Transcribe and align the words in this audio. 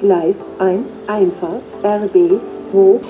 Gleis 0.00 0.34
1, 0.58 0.86
Einfahrt, 1.08 1.62
RB, 1.82 2.40
hoch. 2.72 3.00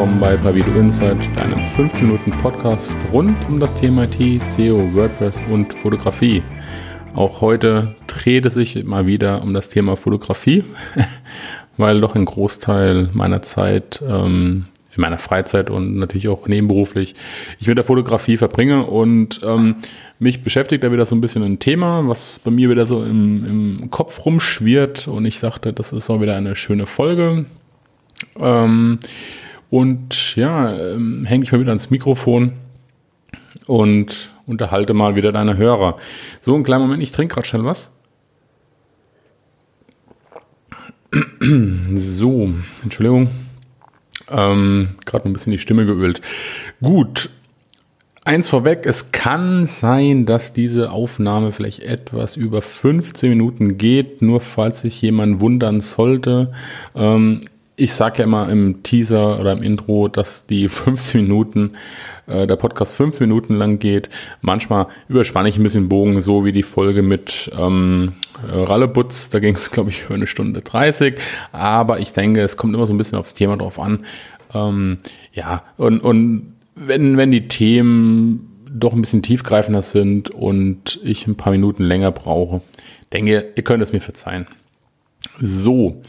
Willkommen 0.00 0.18
bei 0.18 0.34
Pavido 0.34 0.70
Insight, 0.80 1.18
einem 1.36 1.58
15 1.76 2.06
Minuten 2.06 2.30
Podcast 2.40 2.96
rund 3.12 3.36
um 3.50 3.60
das 3.60 3.74
Thema 3.80 4.04
IT, 4.04 4.42
SEO, 4.42 4.94
WordPress 4.94 5.42
und 5.50 5.74
Fotografie. 5.74 6.42
Auch 7.14 7.42
heute 7.42 7.94
dreht 8.06 8.46
es 8.46 8.54
sich 8.54 8.82
mal 8.84 9.06
wieder 9.06 9.42
um 9.42 9.52
das 9.52 9.68
Thema 9.68 9.98
Fotografie, 9.98 10.64
weil 11.76 12.00
doch 12.00 12.14
ein 12.14 12.24
Großteil 12.24 13.10
meiner 13.12 13.42
Zeit, 13.42 14.02
ähm, 14.08 14.64
in 14.96 15.02
meiner 15.02 15.18
Freizeit 15.18 15.68
und 15.68 15.98
natürlich 15.98 16.28
auch 16.28 16.48
nebenberuflich, 16.48 17.14
ich 17.58 17.66
mit 17.66 17.76
der 17.76 17.84
Fotografie 17.84 18.38
verbringe. 18.38 18.86
Und 18.86 19.42
ähm, 19.44 19.76
mich 20.18 20.42
beschäftigt 20.42 20.82
da 20.82 20.90
wieder 20.92 21.04
so 21.04 21.14
ein 21.14 21.20
bisschen 21.20 21.42
ein 21.42 21.58
Thema, 21.58 22.08
was 22.08 22.38
bei 22.38 22.50
mir 22.50 22.70
wieder 22.70 22.86
so 22.86 23.04
im, 23.04 23.44
im 23.44 23.90
Kopf 23.90 24.24
rumschwirrt. 24.24 25.08
Und 25.08 25.26
ich 25.26 25.40
dachte, 25.40 25.74
das 25.74 25.92
ist 25.92 26.08
auch 26.08 26.22
wieder 26.22 26.36
eine 26.36 26.56
schöne 26.56 26.86
Folge, 26.86 27.44
ähm, 28.38 28.98
und 29.70 30.36
ja, 30.36 30.76
ähm, 30.76 31.24
hänge 31.24 31.44
ich 31.44 31.52
mal 31.52 31.60
wieder 31.60 31.70
ans 31.70 31.90
Mikrofon 31.90 32.52
und 33.66 34.30
unterhalte 34.46 34.94
mal 34.94 35.14
wieder 35.14 35.32
deine 35.32 35.56
Hörer. 35.56 35.96
So, 36.42 36.54
einen 36.54 36.64
kleinen 36.64 36.82
Moment, 36.82 37.02
ich 37.02 37.12
trinke 37.12 37.34
gerade 37.34 37.46
schnell 37.46 37.64
was. 37.64 37.90
So, 41.96 42.50
Entschuldigung. 42.82 43.30
Ähm, 44.30 44.90
gerade 45.06 45.28
ein 45.28 45.32
bisschen 45.32 45.52
die 45.52 45.58
Stimme 45.58 45.86
geölt. 45.86 46.20
Gut. 46.80 47.30
Eins 48.24 48.48
vorweg, 48.48 48.84
es 48.84 49.12
kann 49.12 49.66
sein, 49.66 50.26
dass 50.26 50.52
diese 50.52 50.90
Aufnahme 50.90 51.52
vielleicht 51.52 51.80
etwas 51.80 52.36
über 52.36 52.62
15 52.62 53.30
Minuten 53.30 53.78
geht, 53.78 54.22
nur 54.22 54.40
falls 54.40 54.82
sich 54.82 55.00
jemand 55.00 55.40
wundern 55.40 55.80
sollte. 55.80 56.52
Ähm, 56.94 57.40
ich 57.80 57.94
sage 57.94 58.18
ja 58.18 58.24
immer 58.24 58.50
im 58.50 58.82
Teaser 58.82 59.40
oder 59.40 59.52
im 59.52 59.62
Intro, 59.62 60.08
dass 60.08 60.46
die 60.46 60.68
15 60.68 61.22
Minuten, 61.22 61.72
äh, 62.26 62.46
der 62.46 62.56
Podcast 62.56 62.94
15 62.94 63.26
Minuten 63.26 63.54
lang 63.54 63.78
geht. 63.78 64.10
Manchmal 64.42 64.86
überspanne 65.08 65.48
ich 65.48 65.56
ein 65.56 65.62
bisschen 65.62 65.88
Bogen, 65.88 66.20
so 66.20 66.44
wie 66.44 66.52
die 66.52 66.62
Folge 66.62 67.02
mit 67.02 67.50
ähm, 67.58 68.12
Rallebutz. 68.46 69.30
Da 69.30 69.40
ging 69.40 69.54
es, 69.54 69.70
glaube 69.70 69.90
ich, 69.90 70.02
für 70.02 70.14
eine 70.14 70.26
Stunde 70.26 70.60
30. 70.60 71.14
Aber 71.52 72.00
ich 72.00 72.12
denke, 72.12 72.42
es 72.42 72.58
kommt 72.58 72.74
immer 72.74 72.86
so 72.86 72.92
ein 72.92 72.98
bisschen 72.98 73.18
aufs 73.18 73.34
Thema 73.34 73.56
drauf 73.56 73.78
an. 73.78 74.04
Ähm, 74.52 74.98
ja, 75.32 75.62
und, 75.78 76.00
und 76.00 76.52
wenn, 76.74 77.16
wenn 77.16 77.30
die 77.30 77.48
Themen 77.48 78.66
doch 78.70 78.92
ein 78.92 79.00
bisschen 79.00 79.22
tiefgreifender 79.22 79.82
sind 79.82 80.30
und 80.30 81.00
ich 81.02 81.26
ein 81.26 81.36
paar 81.36 81.52
Minuten 81.52 81.82
länger 81.82 82.12
brauche, 82.12 82.60
denke, 83.12 83.52
ihr 83.56 83.64
könnt 83.64 83.82
es 83.82 83.92
mir 83.92 84.00
verzeihen. 84.00 84.46
So, 85.38 86.00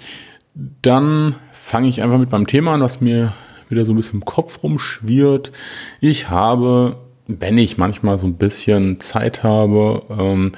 dann 0.81 1.35
fange 1.71 1.87
ich 1.87 2.01
einfach 2.01 2.17
mit 2.17 2.29
meinem 2.33 2.47
Thema 2.47 2.73
an, 2.73 2.81
was 2.81 2.99
mir 2.99 3.31
wieder 3.69 3.85
so 3.85 3.93
ein 3.93 3.95
bisschen 3.95 4.19
im 4.19 4.25
Kopf 4.25 4.61
rumschwirrt. 4.61 5.53
Ich 6.01 6.29
habe, 6.29 6.97
wenn 7.27 7.57
ich 7.57 7.77
manchmal 7.77 8.17
so 8.17 8.27
ein 8.27 8.33
bisschen 8.33 8.99
Zeit 8.99 9.43
habe, 9.43 10.03
ähm, 10.09 10.51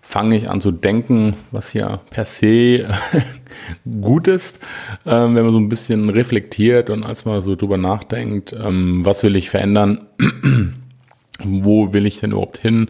fange 0.00 0.34
ich 0.34 0.48
an 0.48 0.62
zu 0.62 0.72
denken, 0.72 1.34
was 1.50 1.74
ja 1.74 1.98
per 2.08 2.24
se 2.24 2.88
gut 4.00 4.28
ist, 4.28 4.58
ähm, 5.04 5.34
wenn 5.34 5.44
man 5.44 5.52
so 5.52 5.60
ein 5.60 5.68
bisschen 5.68 6.08
reflektiert 6.08 6.88
und 6.88 7.04
als 7.04 7.26
man 7.26 7.42
so 7.42 7.54
drüber 7.54 7.76
nachdenkt, 7.76 8.54
ähm, 8.58 9.04
was 9.04 9.22
will 9.22 9.36
ich 9.36 9.50
verändern, 9.50 10.06
wo 11.44 11.92
will 11.92 12.06
ich 12.06 12.20
denn 12.20 12.30
überhaupt 12.30 12.56
hin. 12.56 12.88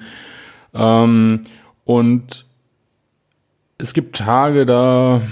Ähm, 0.72 1.42
und 1.84 2.46
es 3.78 3.92
gibt 3.92 4.14
Tage, 4.14 4.66
da 4.66 5.22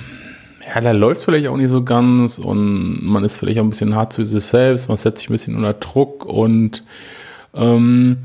ja, 0.67 0.81
da 0.81 0.93
läuft 0.93 1.19
es 1.19 1.25
vielleicht 1.25 1.47
auch 1.49 1.57
nicht 1.57 1.69
so 1.69 1.83
ganz 1.83 2.39
und 2.39 3.05
man 3.05 3.25
ist 3.25 3.39
vielleicht 3.39 3.59
auch 3.59 3.65
ein 3.65 3.71
bisschen 3.71 3.95
hart 3.95 4.13
zu 4.13 4.25
sich 4.25 4.45
selbst, 4.45 4.89
man 4.89 4.97
setzt 4.97 5.19
sich 5.19 5.29
ein 5.29 5.33
bisschen 5.33 5.57
unter 5.57 5.75
Druck 5.75 6.25
und 6.25 6.85
ähm, 7.55 8.19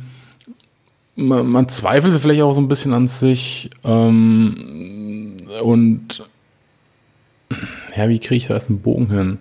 man, 1.16 1.47
man, 1.47 1.67
zweifelt 1.69 2.19
vielleicht 2.22 2.41
auch 2.41 2.53
so 2.53 2.61
ein 2.61 2.67
bisschen 2.67 2.94
an 2.94 3.07
sich 3.07 3.69
ähm, 3.83 5.35
und 5.61 6.23
ja, 7.95 8.07
wie 8.07 8.19
kriege 8.19 8.35
ich 8.35 8.47
da 8.47 8.53
jetzt 8.53 8.69
einen 8.69 8.81
Bogen 8.81 9.09
hin? 9.09 9.39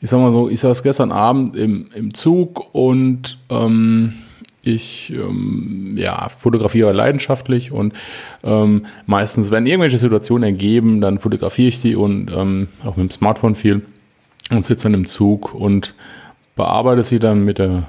Ich 0.00 0.10
sag 0.10 0.18
mal 0.18 0.32
so, 0.32 0.48
ich 0.48 0.60
saß 0.60 0.82
gestern 0.82 1.12
Abend 1.12 1.56
im, 1.56 1.90
im 1.94 2.12
Zug 2.14 2.74
und 2.74 3.38
ähm, 3.50 4.14
ich 4.62 5.12
ähm, 5.12 5.94
ja, 5.96 6.28
fotografiere 6.28 6.92
leidenschaftlich 6.92 7.72
und 7.72 7.92
ähm, 8.44 8.86
meistens, 9.06 9.50
wenn 9.50 9.66
irgendwelche 9.66 9.98
Situationen 9.98 10.44
ergeben, 10.44 11.00
dann 11.00 11.18
fotografiere 11.18 11.68
ich 11.68 11.80
sie 11.80 11.96
und 11.96 12.30
ähm, 12.34 12.68
auch 12.84 12.96
mit 12.96 13.10
dem 13.10 13.10
Smartphone 13.10 13.56
viel 13.56 13.82
und 14.50 14.64
sitze 14.64 14.84
dann 14.84 14.94
im 14.94 15.06
Zug 15.06 15.54
und 15.54 15.94
bearbeite 16.54 17.02
sie 17.02 17.18
dann 17.18 17.44
mit 17.44 17.58
der 17.58 17.84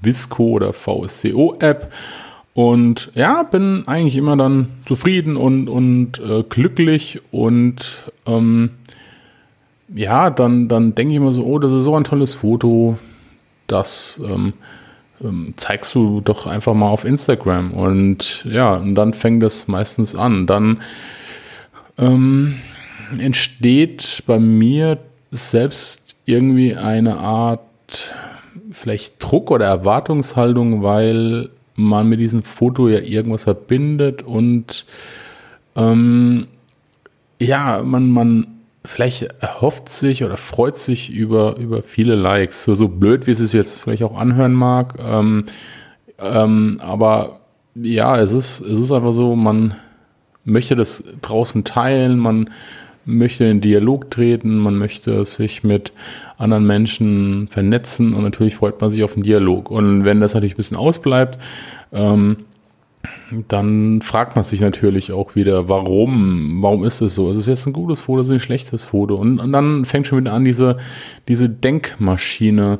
Visco 0.00 0.44
oder 0.44 0.72
VSCO-App. 0.72 1.92
Und 2.54 3.12
ja, 3.14 3.44
bin 3.44 3.84
eigentlich 3.86 4.16
immer 4.16 4.36
dann 4.36 4.68
zufrieden 4.84 5.36
und, 5.36 5.68
und 5.68 6.18
äh, 6.18 6.42
glücklich 6.42 7.20
und 7.30 8.10
ähm, 8.26 8.70
ja, 9.94 10.30
dann, 10.30 10.68
dann 10.68 10.94
denke 10.94 11.12
ich 11.12 11.18
immer 11.18 11.32
so, 11.32 11.44
oh, 11.44 11.58
das 11.58 11.72
ist 11.72 11.84
so 11.84 11.94
ein 11.94 12.04
tolles 12.04 12.34
Foto, 12.34 12.98
das 13.68 14.20
ähm, 14.24 14.54
zeigst 15.56 15.94
du 15.94 16.20
doch 16.20 16.46
einfach 16.46 16.74
mal 16.74 16.88
auf 16.88 17.04
Instagram. 17.04 17.72
Und 17.72 18.44
ja, 18.44 18.74
und 18.74 18.94
dann 18.94 19.12
fängt 19.12 19.42
das 19.42 19.68
meistens 19.68 20.14
an. 20.14 20.46
Dann 20.46 20.80
ähm, 21.98 22.56
entsteht 23.18 24.22
bei 24.26 24.38
mir 24.38 24.98
selbst 25.30 26.16
irgendwie 26.24 26.76
eine 26.76 27.18
Art 27.18 27.60
vielleicht 28.70 29.22
Druck 29.22 29.50
oder 29.50 29.66
Erwartungshaltung, 29.66 30.82
weil 30.82 31.50
man 31.74 32.08
mit 32.08 32.20
diesem 32.20 32.42
Foto 32.42 32.88
ja 32.88 33.00
irgendwas 33.00 33.44
verbindet 33.44 34.22
und 34.22 34.84
ähm, 35.76 36.48
ja, 37.40 37.82
man, 37.84 38.10
man 38.10 38.57
vielleicht 38.88 39.22
erhofft 39.40 39.90
sich 39.90 40.24
oder 40.24 40.38
freut 40.38 40.76
sich 40.76 41.10
über, 41.10 41.56
über 41.58 41.82
viele 41.82 42.14
Likes. 42.14 42.64
So, 42.64 42.74
so 42.74 42.88
blöd, 42.88 43.26
wie 43.26 43.32
es 43.32 43.38
sich 43.38 43.52
jetzt 43.52 43.78
vielleicht 43.78 44.02
auch 44.02 44.18
anhören 44.18 44.54
mag. 44.54 44.94
Ähm, 44.98 45.44
ähm, 46.18 46.78
aber 46.80 47.40
ja, 47.74 48.18
es 48.18 48.32
ist, 48.32 48.60
es 48.60 48.78
ist 48.78 48.90
einfach 48.90 49.12
so, 49.12 49.36
man 49.36 49.74
möchte 50.44 50.74
das 50.74 51.04
draußen 51.20 51.64
teilen, 51.64 52.18
man 52.18 52.50
möchte 53.04 53.44
in 53.44 53.50
den 53.50 53.60
Dialog 53.60 54.10
treten, 54.10 54.56
man 54.56 54.76
möchte 54.76 55.24
sich 55.26 55.62
mit 55.64 55.92
anderen 56.38 56.66
Menschen 56.66 57.48
vernetzen 57.48 58.14
und 58.14 58.22
natürlich 58.22 58.56
freut 58.56 58.80
man 58.80 58.90
sich 58.90 59.04
auf 59.04 59.14
den 59.14 59.22
Dialog. 59.22 59.70
Und 59.70 60.06
wenn 60.06 60.20
das 60.20 60.32
natürlich 60.32 60.54
ein 60.54 60.58
bisschen 60.58 60.76
ausbleibt, 60.78 61.38
ähm, 61.92 62.38
dann 63.30 64.00
fragt 64.00 64.36
man 64.36 64.42
sich 64.42 64.60
natürlich 64.60 65.12
auch 65.12 65.34
wieder, 65.34 65.68
warum, 65.68 66.62
warum 66.62 66.84
ist 66.84 67.00
es 67.00 67.14
so? 67.14 67.30
Ist 67.30 67.38
es 67.38 67.46
jetzt 67.46 67.66
ein 67.66 67.72
gutes 67.72 68.00
Foto, 68.00 68.20
ist 68.20 68.28
es 68.28 68.34
ein 68.34 68.40
schlechtes 68.40 68.84
Foto? 68.84 69.16
Und, 69.16 69.38
und 69.38 69.52
dann 69.52 69.84
fängt 69.84 70.06
schon 70.06 70.20
wieder 70.20 70.32
an, 70.32 70.44
diese, 70.44 70.78
diese 71.28 71.48
Denkmaschine 71.48 72.78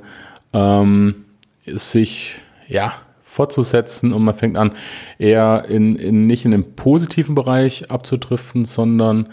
ähm, 0.52 1.24
sich, 1.66 2.40
ja, 2.66 2.94
fortzusetzen 3.22 4.12
und 4.12 4.24
man 4.24 4.34
fängt 4.34 4.56
an, 4.56 4.72
eher 5.18 5.66
in, 5.68 5.96
in 5.96 6.26
nicht 6.26 6.44
in 6.44 6.50
den 6.50 6.74
positiven 6.74 7.34
Bereich 7.34 7.90
abzudriften, 7.90 8.64
sondern 8.64 9.28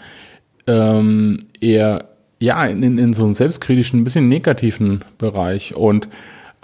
ähm, 0.68 1.46
eher 1.60 2.10
ja, 2.38 2.64
in, 2.66 2.98
in 2.98 3.14
so 3.14 3.24
einen 3.24 3.34
selbstkritischen, 3.34 4.00
ein 4.00 4.04
bisschen 4.04 4.28
negativen 4.28 5.04
Bereich. 5.18 5.74
Und 5.74 6.08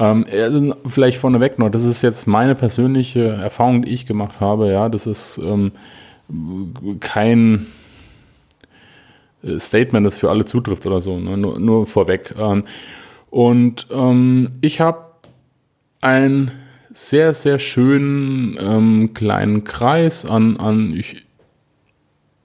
ähm, 0.03 0.27
also 0.31 0.75
vielleicht 0.89 1.19
vorneweg 1.19 1.59
noch, 1.59 1.71
das 1.71 1.85
ist 1.85 2.03
jetzt 2.03 2.27
meine 2.27 2.57
persönliche 2.57 3.29
Erfahrung, 3.29 3.83
die 3.83 3.93
ich 3.93 4.05
gemacht 4.05 4.41
habe. 4.41 4.71
Ja, 4.71 4.89
das 4.89 5.07
ist 5.07 5.39
ähm, 5.39 5.71
kein 6.99 7.69
äh, 9.45 9.61
Statement, 9.61 10.05
das 10.05 10.19
für 10.19 10.31
alle 10.31 10.45
zutrifft 10.45 10.87
oder 10.87 11.01
so, 11.01 11.21
ne? 11.21 11.37
nur, 11.37 11.61
nur, 11.61 11.87
vorweg. 11.87 12.35
Ähm, 12.37 12.65
und 13.31 13.87
ähm, 13.93 14.49
ich 14.61 14.81
habe 14.81 15.07
einen 16.01 16.51
sehr, 16.93 17.33
sehr 17.33 17.61
schönen 17.61 18.59
ähm, 18.61 19.15
kleinen 19.15 19.63
Kreis 19.63 20.27
an, 20.27 20.57
an 20.57 20.95
ich, 20.97 21.25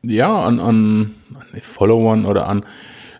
ja, 0.03 0.43
an, 0.43 0.59
an, 0.59 1.15
an 1.33 1.61
Followern 1.61 2.25
oder 2.25 2.47
an 2.47 2.65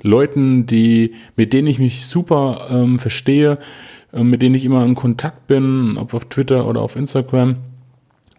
Leuten, 0.04 0.68
die, 0.68 1.16
mit 1.36 1.54
denen 1.54 1.68
ich 1.68 1.80
mich 1.80 2.06
super 2.06 2.68
ähm, 2.70 3.00
verstehe, 3.00 3.54
äh, 3.54 3.87
mit 4.12 4.42
denen 4.42 4.56
ich 4.56 4.66
immer 4.66 4.86
in 4.86 4.96
Kontakt 4.96 5.48
bin, 5.48 5.98
ob 5.98 6.14
auf 6.14 6.26
Twitter 6.26 6.68
oder 6.68 6.82
auf 6.82 6.96
Instagram. 6.96 7.58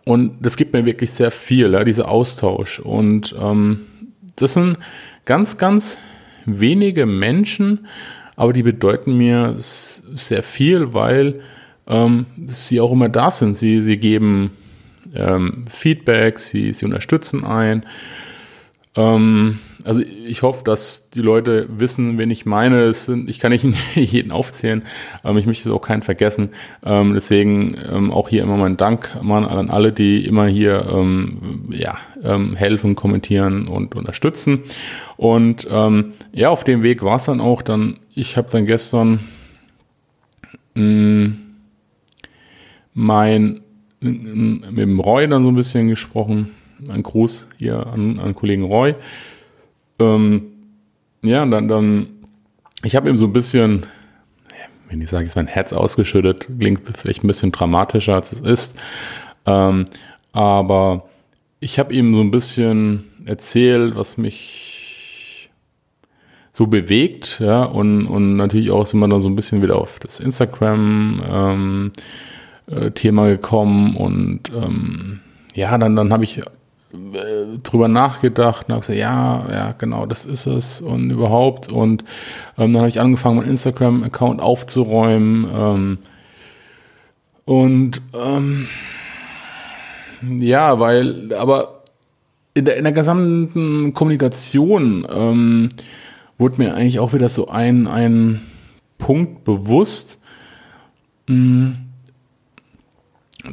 und 0.04 0.38
das 0.40 0.56
gibt 0.56 0.72
mir 0.72 0.86
wirklich 0.86 1.12
sehr 1.12 1.30
viel, 1.30 1.72
ja, 1.72 1.84
dieser 1.84 2.08
Austausch. 2.08 2.80
Und 2.80 3.34
ähm, 3.38 3.80
das 4.36 4.54
sind 4.54 4.78
ganz, 5.24 5.58
ganz 5.58 5.98
wenige 6.46 7.04
Menschen, 7.04 7.86
aber 8.36 8.52
die 8.52 8.62
bedeuten 8.62 9.18
mir 9.18 9.54
sehr 9.56 10.42
viel, 10.42 10.94
weil 10.94 11.40
ähm, 11.86 12.26
sie 12.46 12.80
auch 12.80 12.92
immer 12.92 13.08
da 13.08 13.30
sind. 13.30 13.54
Sie, 13.54 13.82
sie 13.82 13.98
geben 13.98 14.52
ähm, 15.14 15.64
Feedback, 15.68 16.38
sie, 16.38 16.72
sie 16.72 16.84
unterstützen 16.84 17.44
ein. 17.44 17.84
Ähm, 18.94 19.58
also 19.84 20.00
ich 20.00 20.42
hoffe, 20.42 20.64
dass 20.64 21.10
die 21.10 21.20
Leute 21.20 21.66
wissen, 21.68 22.18
wen 22.18 22.30
ich 22.30 22.46
meine. 22.46 22.82
Es 22.82 23.04
sind, 23.04 23.30
ich 23.30 23.38
kann 23.38 23.52
nicht 23.52 23.64
jeden 23.94 24.32
aufzählen, 24.32 24.82
ähm, 25.24 25.36
ich 25.38 25.46
möchte 25.46 25.72
auch 25.72 25.80
keinen 25.80 26.02
vergessen. 26.02 26.50
Ähm, 26.84 27.14
deswegen 27.14 27.76
ähm, 27.90 28.12
auch 28.12 28.28
hier 28.28 28.42
immer 28.42 28.56
mein 28.56 28.76
Dank 28.76 29.18
Mann, 29.22 29.44
an 29.44 29.70
alle, 29.70 29.92
die 29.92 30.24
immer 30.24 30.46
hier 30.46 30.86
ähm, 30.90 31.68
ja, 31.70 31.96
ähm, 32.22 32.56
helfen, 32.56 32.96
kommentieren 32.96 33.68
und 33.68 33.94
unterstützen. 33.94 34.62
Und 35.16 35.66
ähm, 35.70 36.12
ja, 36.32 36.50
auf 36.50 36.64
dem 36.64 36.82
Weg 36.82 37.02
war 37.02 37.16
es 37.16 37.26
dann 37.26 37.40
auch. 37.40 37.62
Dann, 37.62 37.98
ich 38.14 38.36
habe 38.36 38.48
dann 38.50 38.66
gestern 38.66 39.20
mh, 40.74 40.82
mm, 40.82 41.38
mein 42.94 43.60
mit 44.00 44.78
dem 44.78 45.00
Roy 45.00 45.26
dann 45.26 45.42
so 45.42 45.48
ein 45.48 45.56
bisschen 45.56 45.88
gesprochen. 45.88 46.50
Ein 46.88 47.02
Gruß 47.02 47.48
hier 47.58 47.86
an, 47.88 48.20
an 48.20 48.34
Kollegen 48.34 48.62
Roy. 48.62 48.94
Ähm, 49.98 50.52
ja, 51.22 51.44
dann, 51.44 51.68
dann, 51.68 52.06
ich 52.82 52.96
habe 52.96 53.08
ihm 53.08 53.16
so 53.16 53.26
ein 53.26 53.32
bisschen, 53.32 53.86
wenn 54.88 55.00
ich 55.00 55.10
sage, 55.10 55.26
ist 55.26 55.36
mein 55.36 55.46
Herz 55.46 55.72
ausgeschüttet, 55.72 56.48
klingt 56.58 56.96
vielleicht 56.96 57.24
ein 57.24 57.26
bisschen 57.28 57.52
dramatischer, 57.52 58.14
als 58.14 58.32
es 58.32 58.40
ist. 58.40 58.80
Ähm, 59.46 59.86
aber 60.32 61.08
ich 61.60 61.78
habe 61.78 61.92
ihm 61.92 62.14
so 62.14 62.20
ein 62.20 62.30
bisschen 62.30 63.04
erzählt, 63.24 63.96
was 63.96 64.16
mich 64.16 65.50
so 66.52 66.66
bewegt, 66.66 67.38
ja, 67.40 67.62
und, 67.62 68.06
und 68.06 68.36
natürlich 68.36 68.70
auch 68.70 68.84
sind 68.84 69.00
wir 69.00 69.08
dann 69.08 69.20
so 69.20 69.28
ein 69.28 69.36
bisschen 69.36 69.62
wieder 69.62 69.76
auf 69.76 70.00
das 70.00 70.18
Instagram 70.18 71.22
ähm, 71.30 71.92
äh, 72.66 72.90
Thema 72.90 73.28
gekommen 73.28 73.96
und 73.96 74.50
ähm, 74.54 75.20
ja, 75.54 75.76
dann, 75.78 75.94
dann 75.94 76.12
habe 76.12 76.24
ich 76.24 76.42
drüber 77.62 77.88
nachgedacht 77.88 78.66
und 78.68 78.74
habe 78.74 78.80
gesagt, 78.80 78.98
ja, 78.98 79.44
ja, 79.50 79.74
genau, 79.76 80.06
das 80.06 80.24
ist 80.24 80.46
es 80.46 80.80
und 80.80 81.10
überhaupt. 81.10 81.70
Und 81.70 82.02
ähm, 82.56 82.72
dann 82.72 82.78
habe 82.78 82.88
ich 82.88 83.00
angefangen, 83.00 83.38
meinen 83.38 83.50
Instagram-Account 83.50 84.40
aufzuräumen. 84.40 85.46
Ähm, 85.54 85.98
und 87.44 88.00
ähm, 88.14 88.68
ja, 90.22 90.80
weil, 90.80 91.32
aber 91.34 91.82
in 92.54 92.64
der, 92.64 92.76
in 92.76 92.84
der 92.84 92.92
gesamten 92.92 93.92
Kommunikation 93.94 95.06
ähm, 95.10 95.68
wurde 96.38 96.56
mir 96.58 96.74
eigentlich 96.74 97.00
auch 97.00 97.12
wieder 97.12 97.28
so 97.28 97.48
ein, 97.48 97.86
ein 97.86 98.42
Punkt 98.96 99.44
bewusst. 99.44 100.22
Mh, 101.26 101.34
hm, 101.34 101.87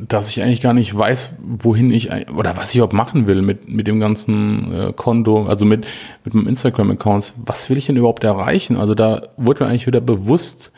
dass 0.08 0.30
ich 0.32 0.42
eigentlich 0.42 0.62
gar 0.62 0.74
nicht 0.74 0.98
weiß, 0.98 1.34
wohin 1.42 1.92
ich 1.92 2.10
oder 2.32 2.56
was 2.58 2.72
ich 2.72 2.78
überhaupt 2.78 2.94
machen 2.94 3.28
will 3.28 3.42
mit, 3.42 3.70
mit 3.70 3.88
dem 3.88 4.00
ganzen 4.00 4.74
äh, 4.74 4.94
Konto, 4.94 5.46
also 5.46 5.66
mit, 5.66 5.86
mit 6.24 6.34
meinem 6.34 6.48
Instagram-Account. 6.48 7.34
Was 7.46 7.70
will 7.70 7.78
ich 7.78 7.86
denn 7.86 7.98
überhaupt 7.98 8.24
erreichen? 8.24 8.78
Also 8.78 8.96
da 8.96 9.30
wurde 9.38 9.64
mir 9.64 9.70
eigentlich 9.70 9.88
wieder 9.88 10.02
bewusst, 10.02 10.72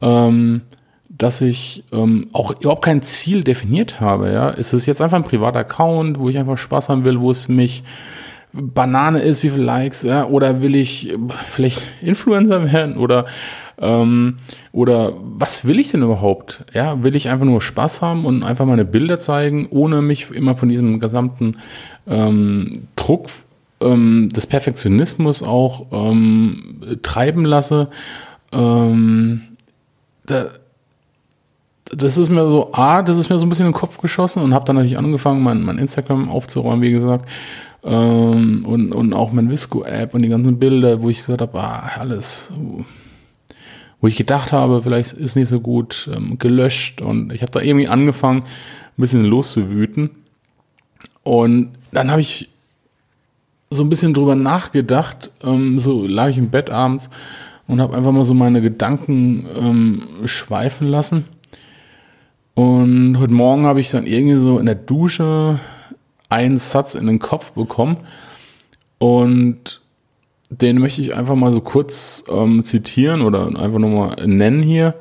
ähm, 0.00 0.62
dass 1.08 1.40
ich 1.40 1.84
ähm, 1.92 2.28
auch 2.32 2.60
überhaupt 2.60 2.84
kein 2.84 3.02
Ziel 3.02 3.44
definiert 3.44 4.00
habe. 4.00 4.32
Ja? 4.32 4.50
Es 4.50 4.72
ist 4.72 4.86
jetzt 4.86 5.00
einfach 5.00 5.16
ein 5.16 5.24
privater 5.24 5.60
Account, 5.60 6.18
wo 6.18 6.28
ich 6.28 6.38
einfach 6.38 6.58
Spaß 6.58 6.88
haben 6.88 7.04
will, 7.04 7.20
wo 7.20 7.30
es 7.30 7.48
mich 7.48 7.82
Banane 8.52 9.20
ist, 9.20 9.42
wie 9.42 9.50
viele 9.50 9.64
Likes, 9.64 10.02
ja? 10.02 10.26
oder 10.26 10.62
will 10.62 10.76
ich 10.76 11.12
vielleicht 11.50 11.82
Influencer 12.02 12.72
werden 12.72 12.96
oder 12.96 13.26
ähm, 13.80 14.36
oder 14.72 15.12
was 15.20 15.64
will 15.64 15.78
ich 15.78 15.90
denn 15.90 16.02
überhaupt? 16.02 16.64
Ja, 16.72 17.02
will 17.02 17.16
ich 17.16 17.28
einfach 17.28 17.46
nur 17.46 17.60
Spaß 17.60 18.02
haben 18.02 18.24
und 18.24 18.42
einfach 18.42 18.66
meine 18.66 18.84
Bilder 18.84 19.18
zeigen, 19.18 19.66
ohne 19.70 20.02
mich 20.02 20.30
immer 20.30 20.54
von 20.54 20.68
diesem 20.68 21.00
gesamten 21.00 21.56
ähm, 22.06 22.72
Druck 22.96 23.28
ähm, 23.80 24.28
des 24.30 24.46
Perfektionismus 24.46 25.42
auch 25.42 25.86
ähm, 25.92 26.98
treiben 27.02 27.44
lasse? 27.44 27.88
Ähm, 28.52 29.42
da, 30.26 30.46
das 31.84 32.16
ist 32.16 32.30
mir 32.30 32.46
so, 32.48 32.70
ah, 32.72 33.02
das 33.02 33.18
ist 33.18 33.28
mir 33.28 33.38
so 33.38 33.44
ein 33.44 33.48
bisschen 33.48 33.66
in 33.66 33.72
den 33.72 33.78
Kopf 33.78 33.98
geschossen 33.98 34.42
und 34.42 34.54
habe 34.54 34.64
dann 34.64 34.76
natürlich 34.76 34.98
angefangen, 34.98 35.42
mein, 35.42 35.62
mein 35.62 35.78
Instagram 35.78 36.30
aufzuräumen, 36.30 36.82
wie 36.82 36.92
gesagt. 36.92 37.28
Ähm, 37.82 38.64
und, 38.64 38.92
und 38.92 39.12
auch 39.12 39.32
mein 39.32 39.50
Visco-App 39.50 40.14
und 40.14 40.22
die 40.22 40.28
ganzen 40.28 40.58
Bilder, 40.58 41.02
wo 41.02 41.10
ich 41.10 41.18
gesagt 41.18 41.42
habe, 41.42 41.60
ah, 41.60 41.90
alles 41.98 42.52
wo 44.04 44.08
ich 44.08 44.16
gedacht 44.16 44.52
habe, 44.52 44.82
vielleicht 44.82 45.14
ist 45.14 45.34
nicht 45.34 45.48
so 45.48 45.60
gut 45.60 46.10
ähm, 46.14 46.38
gelöscht 46.38 47.00
und 47.00 47.32
ich 47.32 47.40
habe 47.40 47.52
da 47.52 47.62
irgendwie 47.62 47.88
angefangen, 47.88 48.40
ein 48.42 49.00
bisschen 49.00 49.24
loszuwüten. 49.24 50.10
Und 51.22 51.70
dann 51.90 52.10
habe 52.10 52.20
ich 52.20 52.50
so 53.70 53.82
ein 53.82 53.88
bisschen 53.88 54.12
drüber 54.12 54.34
nachgedacht, 54.34 55.30
ähm, 55.42 55.80
so 55.80 56.06
lag 56.06 56.28
ich 56.28 56.36
im 56.36 56.50
Bett 56.50 56.68
abends 56.68 57.08
und 57.66 57.80
habe 57.80 57.96
einfach 57.96 58.12
mal 58.12 58.26
so 58.26 58.34
meine 58.34 58.60
Gedanken 58.60 59.46
ähm, 59.56 60.02
schweifen 60.26 60.86
lassen. 60.86 61.24
Und 62.52 63.18
heute 63.18 63.32
Morgen 63.32 63.64
habe 63.64 63.80
ich 63.80 63.90
dann 63.90 64.06
irgendwie 64.06 64.36
so 64.36 64.58
in 64.58 64.66
der 64.66 64.74
Dusche 64.74 65.60
einen 66.28 66.58
Satz 66.58 66.94
in 66.94 67.06
den 67.06 67.20
Kopf 67.20 67.52
bekommen 67.52 67.96
und 68.98 69.80
den 70.50 70.78
möchte 70.78 71.02
ich 71.02 71.14
einfach 71.14 71.34
mal 71.34 71.52
so 71.52 71.60
kurz 71.60 72.24
ähm, 72.30 72.64
zitieren 72.64 73.22
oder 73.22 73.46
einfach 73.46 73.78
nochmal 73.78 74.26
nennen 74.26 74.62
hier. 74.62 74.94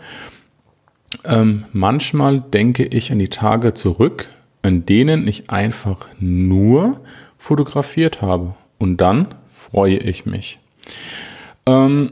Ähm, 1.26 1.66
manchmal 1.74 2.42
denke 2.42 2.86
ich 2.86 3.12
an 3.12 3.20
die 3.20 3.30
Tage 3.30 3.74
zurück, 3.74 4.30
an 4.62 4.86
denen 4.86 5.28
ich 5.28 5.50
einfach 5.50 6.08
nur 6.20 7.02
fotografiert 7.38 8.22
habe. 8.22 8.56
Und 8.80 8.98
dann 8.98 9.36
freue 9.52 9.98
ich 9.98 10.26
mich. 10.26 10.60
Ähm, 11.66 12.12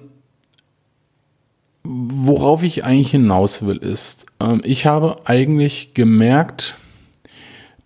worauf 1.83 2.63
ich 2.63 2.85
eigentlich 2.85 3.11
hinaus 3.11 3.65
will, 3.65 3.77
ist, 3.77 4.27
ähm, 4.39 4.61
ich 4.63 4.85
habe 4.85 5.21
eigentlich 5.25 5.93
gemerkt, 5.93 6.75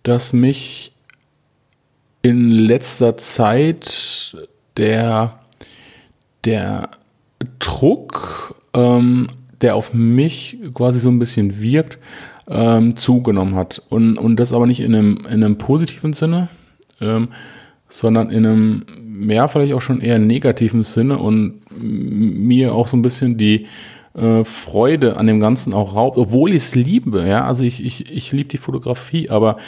dass 0.02 0.32
mich 0.32 0.92
in 2.22 2.50
letzter 2.50 3.16
Zeit 3.16 4.36
der 4.76 5.38
der 6.46 6.90
Druck, 7.58 8.54
ähm, 8.74 9.26
der 9.60 9.74
auf 9.76 9.92
mich 9.92 10.58
quasi 10.74 11.00
so 11.00 11.10
ein 11.10 11.18
bisschen 11.18 11.60
wirkt, 11.60 11.98
ähm, 12.48 12.96
zugenommen 12.96 13.56
hat. 13.56 13.82
Und, 13.88 14.16
und 14.16 14.36
das 14.36 14.52
aber 14.52 14.66
nicht 14.66 14.80
in 14.80 14.94
einem, 14.94 15.16
in 15.26 15.44
einem 15.44 15.58
positiven 15.58 16.12
Sinne, 16.12 16.48
ähm, 17.00 17.28
sondern 17.88 18.30
in 18.30 18.46
einem, 18.46 18.84
ja, 19.28 19.48
vielleicht 19.48 19.72
auch 19.72 19.80
schon 19.80 20.00
eher 20.00 20.18
negativen 20.18 20.84
Sinne 20.84 21.18
und 21.18 21.60
mir 21.78 22.74
auch 22.74 22.88
so 22.88 22.96
ein 22.96 23.02
bisschen 23.02 23.36
die 23.38 23.66
äh, 24.14 24.44
Freude 24.44 25.16
an 25.16 25.26
dem 25.26 25.40
Ganzen 25.40 25.72
auch 25.72 25.94
raubt, 25.94 26.18
obwohl 26.18 26.50
ich 26.50 26.58
es 26.58 26.74
liebe, 26.74 27.26
ja, 27.26 27.44
also 27.44 27.64
ich, 27.64 27.84
ich, 27.84 28.10
ich 28.10 28.32
liebe 28.32 28.48
die 28.48 28.58
Fotografie, 28.58 29.30
aber 29.30 29.58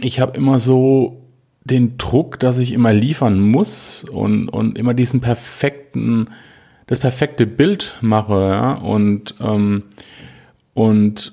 ich 0.00 0.20
habe 0.20 0.36
immer 0.36 0.58
so 0.58 1.20
den 1.64 1.98
Druck, 1.98 2.38
dass 2.40 2.58
ich 2.58 2.72
immer 2.72 2.92
liefern 2.92 3.40
muss 3.40 4.04
und, 4.04 4.48
und 4.48 4.78
immer 4.78 4.94
diesen 4.94 5.20
perfekten, 5.20 6.28
das 6.86 7.00
perfekte 7.00 7.46
Bild 7.46 7.98
mache, 8.00 8.34
ja, 8.50 8.72
und, 8.74 9.34
ähm, 9.40 9.84
und 10.74 11.32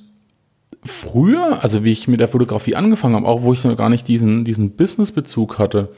früher, 0.83 1.63
also 1.63 1.83
wie 1.83 1.91
ich 1.91 2.07
mit 2.07 2.19
der 2.19 2.27
Fotografie 2.27 2.75
angefangen 2.75 3.15
habe, 3.15 3.27
auch 3.27 3.41
wo 3.41 3.53
ich 3.53 3.63
noch 3.63 3.77
gar 3.77 3.89
nicht 3.89 4.07
diesen, 4.07 4.43
diesen 4.43 4.71
Business-Bezug 4.71 5.57
hatte, 5.57 5.89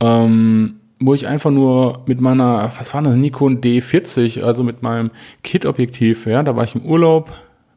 ähm, 0.00 0.76
wo 1.00 1.14
ich 1.14 1.26
einfach 1.26 1.50
nur 1.50 2.02
mit 2.06 2.20
meiner, 2.20 2.72
was 2.78 2.94
war 2.94 3.02
das, 3.02 3.16
Nikon 3.16 3.60
D40, 3.60 4.42
also 4.42 4.62
mit 4.62 4.82
meinem 4.82 5.10
Kit-Objektiv, 5.42 6.26
ja, 6.26 6.42
da 6.42 6.56
war 6.56 6.64
ich 6.64 6.74
im 6.74 6.84
Urlaub, 6.84 7.32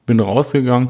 bin 0.05 0.19
rausgegangen 0.19 0.89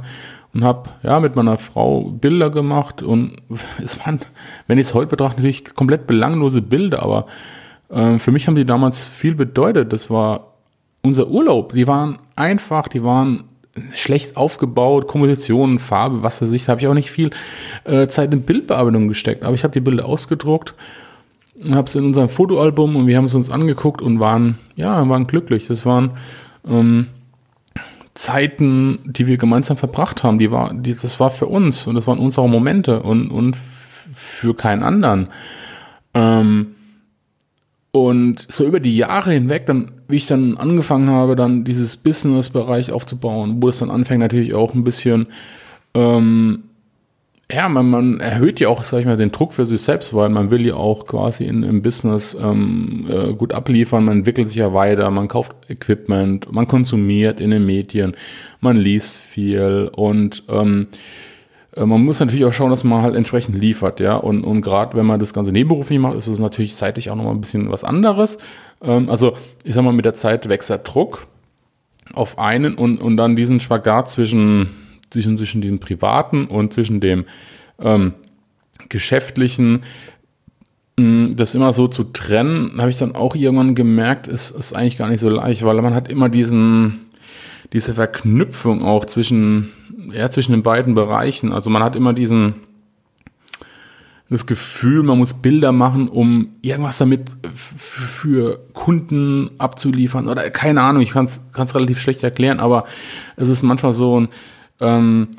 und 0.53 0.63
habe 0.63 0.89
ja 1.01 1.19
mit 1.19 1.35
meiner 1.35 1.57
Frau 1.57 2.11
Bilder 2.11 2.49
gemacht 2.49 3.01
und 3.01 3.37
es 3.83 3.99
waren, 4.05 4.19
wenn 4.67 4.77
ich 4.77 4.87
es 4.87 4.93
heute 4.93 5.07
betrachte, 5.07 5.37
natürlich 5.37 5.75
komplett 5.75 6.07
belanglose 6.07 6.61
Bilder, 6.61 7.03
aber 7.03 7.25
äh, 7.89 8.19
für 8.19 8.31
mich 8.31 8.47
haben 8.47 8.55
die 8.55 8.65
damals 8.65 9.07
viel 9.07 9.35
bedeutet. 9.35 9.93
Das 9.93 10.09
war 10.09 10.53
unser 11.01 11.27
Urlaub. 11.27 11.73
Die 11.73 11.87
waren 11.87 12.19
einfach, 12.35 12.87
die 12.87 13.03
waren 13.03 13.45
schlecht 13.93 14.37
aufgebaut, 14.37 15.07
Komposition, 15.07 15.79
Farbe, 15.79 16.23
was 16.23 16.39
für 16.39 16.45
sich. 16.45 16.65
Da 16.65 16.71
habe 16.71 16.81
ich 16.81 16.87
auch 16.87 16.93
nicht 16.93 17.11
viel 17.11 17.31
äh, 17.85 18.07
Zeit 18.07 18.31
in 18.31 18.43
Bildbearbeitung 18.43 19.07
gesteckt, 19.07 19.43
aber 19.43 19.55
ich 19.55 19.63
habe 19.63 19.73
die 19.73 19.79
Bilder 19.79 20.05
ausgedruckt 20.05 20.75
und 21.61 21.75
habe 21.75 21.87
es 21.87 21.95
in 21.95 22.05
unserem 22.05 22.29
Fotoalbum 22.29 22.95
und 22.95 23.07
wir 23.07 23.17
haben 23.17 23.25
es 23.25 23.33
uns 23.33 23.49
angeguckt 23.49 24.01
und 24.01 24.19
waren, 24.19 24.59
ja, 24.75 25.07
waren 25.09 25.27
glücklich. 25.27 25.67
Das 25.67 25.85
waren 25.85 26.11
ähm, 26.67 27.07
Zeiten, 28.13 28.99
die 29.05 29.27
wir 29.27 29.37
gemeinsam 29.37 29.77
verbracht 29.77 30.23
haben, 30.23 30.37
die 30.37 30.51
war, 30.51 30.73
die, 30.73 30.93
das 30.93 31.19
war 31.19 31.31
für 31.31 31.47
uns 31.47 31.87
und 31.87 31.95
das 31.95 32.07
waren 32.07 32.19
unsere 32.19 32.47
Momente 32.47 33.01
und, 33.01 33.29
und 33.29 33.55
für 33.55 34.55
keinen 34.55 34.83
anderen. 34.83 35.29
Ähm, 36.13 36.75
und 37.91 38.47
so 38.49 38.65
über 38.65 38.79
die 38.79 38.97
Jahre 38.97 39.31
hinweg, 39.31 39.65
dann, 39.67 39.91
wie 40.07 40.17
ich 40.17 40.27
dann 40.27 40.57
angefangen 40.57 41.09
habe, 41.09 41.35
dann 41.35 41.63
dieses 41.63 41.97
Business-Bereich 41.97 42.91
aufzubauen, 42.91 43.61
wo 43.61 43.69
es 43.69 43.79
dann 43.79 43.91
anfängt 43.91 44.19
natürlich 44.19 44.53
auch 44.53 44.73
ein 44.73 44.83
bisschen, 44.83 45.27
ähm, 45.93 46.63
ja, 47.51 47.69
man, 47.69 47.89
man 47.89 48.19
erhöht 48.19 48.59
ja 48.59 48.69
auch, 48.69 48.83
sag 48.83 48.99
ich 48.99 49.05
mal, 49.05 49.17
den 49.17 49.31
Druck 49.31 49.53
für 49.53 49.65
sich 49.65 49.81
selbst, 49.81 50.13
weil 50.15 50.29
man 50.29 50.49
will 50.49 50.65
ja 50.65 50.75
auch 50.75 51.05
quasi 51.05 51.45
in, 51.45 51.63
im 51.63 51.81
Business 51.81 52.35
ähm, 52.41 53.05
äh, 53.09 53.33
gut 53.33 53.53
abliefern, 53.53 54.05
man 54.05 54.19
entwickelt 54.19 54.47
sich 54.47 54.57
ja 54.57 54.73
weiter, 54.73 55.09
man 55.11 55.27
kauft 55.27 55.53
Equipment, 55.69 56.51
man 56.51 56.67
konsumiert 56.67 57.39
in 57.39 57.51
den 57.51 57.65
Medien, 57.65 58.15
man 58.59 58.77
liest 58.77 59.19
viel 59.19 59.91
und 59.93 60.43
ähm, 60.49 60.87
äh, 61.75 61.85
man 61.85 62.03
muss 62.03 62.19
natürlich 62.19 62.45
auch 62.45 62.53
schauen, 62.53 62.69
dass 62.69 62.83
man 62.83 63.01
halt 63.01 63.15
entsprechend 63.15 63.55
liefert, 63.55 63.99
ja. 63.99 64.15
Und, 64.15 64.43
und 64.43 64.61
gerade 64.61 64.97
wenn 64.97 65.05
man 65.05 65.19
das 65.19 65.33
Ganze 65.33 65.51
nebenberuflich 65.51 65.99
macht, 65.99 66.15
ist 66.15 66.27
es 66.27 66.39
natürlich 66.39 66.75
zeitlich 66.75 67.09
auch 67.09 67.15
nochmal 67.15 67.33
ein 67.33 67.41
bisschen 67.41 67.71
was 67.71 67.83
anderes. 67.83 68.37
Ähm, 68.81 69.09
also, 69.09 69.35
ich 69.63 69.73
sag 69.73 69.83
mal, 69.83 69.93
mit 69.93 70.05
der 70.05 70.13
Zeit 70.13 70.49
wächst 70.49 70.69
der 70.69 70.79
Druck 70.79 71.27
auf 72.13 72.37
einen 72.37 72.75
und, 72.75 73.01
und 73.01 73.17
dann 73.17 73.35
diesen 73.35 73.59
Spagat 73.59 74.09
zwischen, 74.09 74.69
zwischen, 75.13 75.37
zwischen 75.37 75.61
dem 75.61 75.79
Privaten 75.79 76.45
und 76.45 76.73
zwischen 76.73 76.99
dem 76.99 77.25
ähm, 77.79 78.13
Geschäftlichen, 78.89 79.83
das 80.95 81.55
immer 81.55 81.73
so 81.73 81.87
zu 81.87 82.03
trennen, 82.03 82.79
habe 82.79 82.89
ich 82.89 82.97
dann 82.97 83.15
auch 83.15 83.35
irgendwann 83.35 83.73
gemerkt, 83.73 84.27
ist, 84.27 84.51
ist 84.51 84.75
eigentlich 84.75 84.97
gar 84.97 85.09
nicht 85.09 85.21
so 85.21 85.29
leicht, 85.29 85.63
weil 85.63 85.81
man 85.81 85.95
hat 85.95 86.07
immer 86.07 86.29
diesen, 86.29 87.07
diese 87.71 87.95
Verknüpfung 87.95 88.83
auch 88.83 89.05
zwischen, 89.05 89.71
ja, 90.11 90.29
zwischen 90.29 90.51
den 90.51 90.61
beiden 90.61 90.93
Bereichen. 90.93 91.51
Also 91.51 91.71
man 91.71 91.81
hat 91.81 91.95
immer 91.95 92.13
diesen, 92.13 92.55
das 94.29 94.45
Gefühl, 94.45 95.01
man 95.01 95.17
muss 95.17 95.35
Bilder 95.35 95.71
machen, 95.71 96.07
um 96.07 96.49
irgendwas 96.61 96.99
damit 96.99 97.31
für 97.55 98.59
Kunden 98.73 99.49
abzuliefern 99.57 100.27
oder 100.27 100.47
keine 100.51 100.81
Ahnung, 100.81 101.01
ich 101.01 101.11
kann 101.11 101.25
es 101.25 101.41
relativ 101.75 102.01
schlecht 102.01 102.23
erklären, 102.23 102.59
aber 102.59 102.85
es 103.35 103.49
ist 103.49 103.63
manchmal 103.63 103.93
so 103.93 104.21
ein, 104.21 104.29
ähm, 104.83 105.29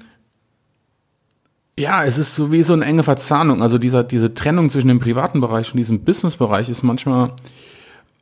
ja, 1.79 2.05
es 2.05 2.19
ist 2.19 2.37
so 2.37 2.53
wie 2.53 2.63
so 2.63 2.73
eine 2.73 2.85
enge 2.85 3.03
Verzahnung. 3.03 3.63
Also 3.63 3.79
dieser, 3.79 4.05
diese 4.05 4.35
Trennung 4.35 4.71
zwischen 4.71 4.89
dem 4.89 5.01
privaten 5.01 5.41
Bereich 5.41 5.73
und 5.73 5.79
diesem 5.79 6.01
Business-Bereich 6.01 6.69
ist 6.69 6.83
manchmal 6.83 7.33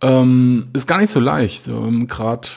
ähm, 0.00 0.64
ist 0.72 0.86
gar 0.86 0.98
nicht 0.98 1.10
so 1.10 1.20
leicht. 1.20 1.68
Ähm, 1.68 2.06
Gerade 2.06 2.48